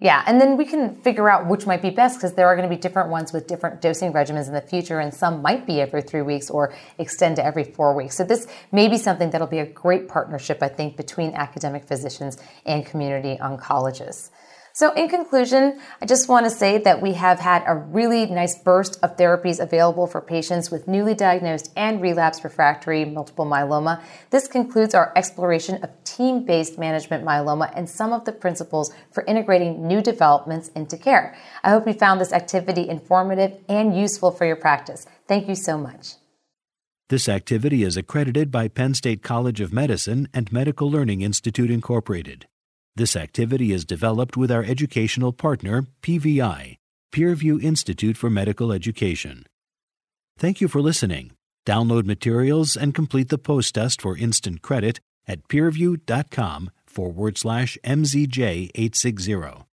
[0.00, 2.68] Yeah, and then we can figure out which might be best because there are going
[2.68, 5.80] to be different ones with different dosing regimens in the future, and some might be
[5.80, 8.16] every three weeks or extend to every four weeks.
[8.16, 12.38] So, this may be something that'll be a great partnership, I think, between academic physicians
[12.66, 14.30] and community oncologists.
[14.76, 18.58] So, in conclusion, I just want to say that we have had a really nice
[18.58, 24.02] burst of therapies available for patients with newly diagnosed and relapsed refractory multiple myeloma.
[24.30, 29.22] This concludes our exploration of team based management myeloma and some of the principles for
[29.26, 31.36] integrating new developments into care.
[31.62, 35.06] I hope you found this activity informative and useful for your practice.
[35.28, 36.14] Thank you so much.
[37.10, 42.48] This activity is accredited by Penn State College of Medicine and Medical Learning Institute, Incorporated.
[42.96, 46.76] This activity is developed with our educational partner, PVI,
[47.12, 49.46] Peerview Institute for Medical Education.
[50.38, 51.32] Thank you for listening.
[51.66, 59.64] Download materials and complete the post test for instant credit at peerview.com forward slash MZJ860.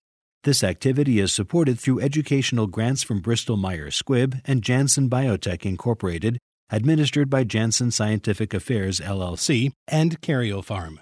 [0.44, 6.38] This activity is supported through educational grants from Bristol Myers Squibb and Janssen Biotech Incorporated,
[6.70, 11.00] administered by Janssen Scientific Affairs LLC and Karyopharm.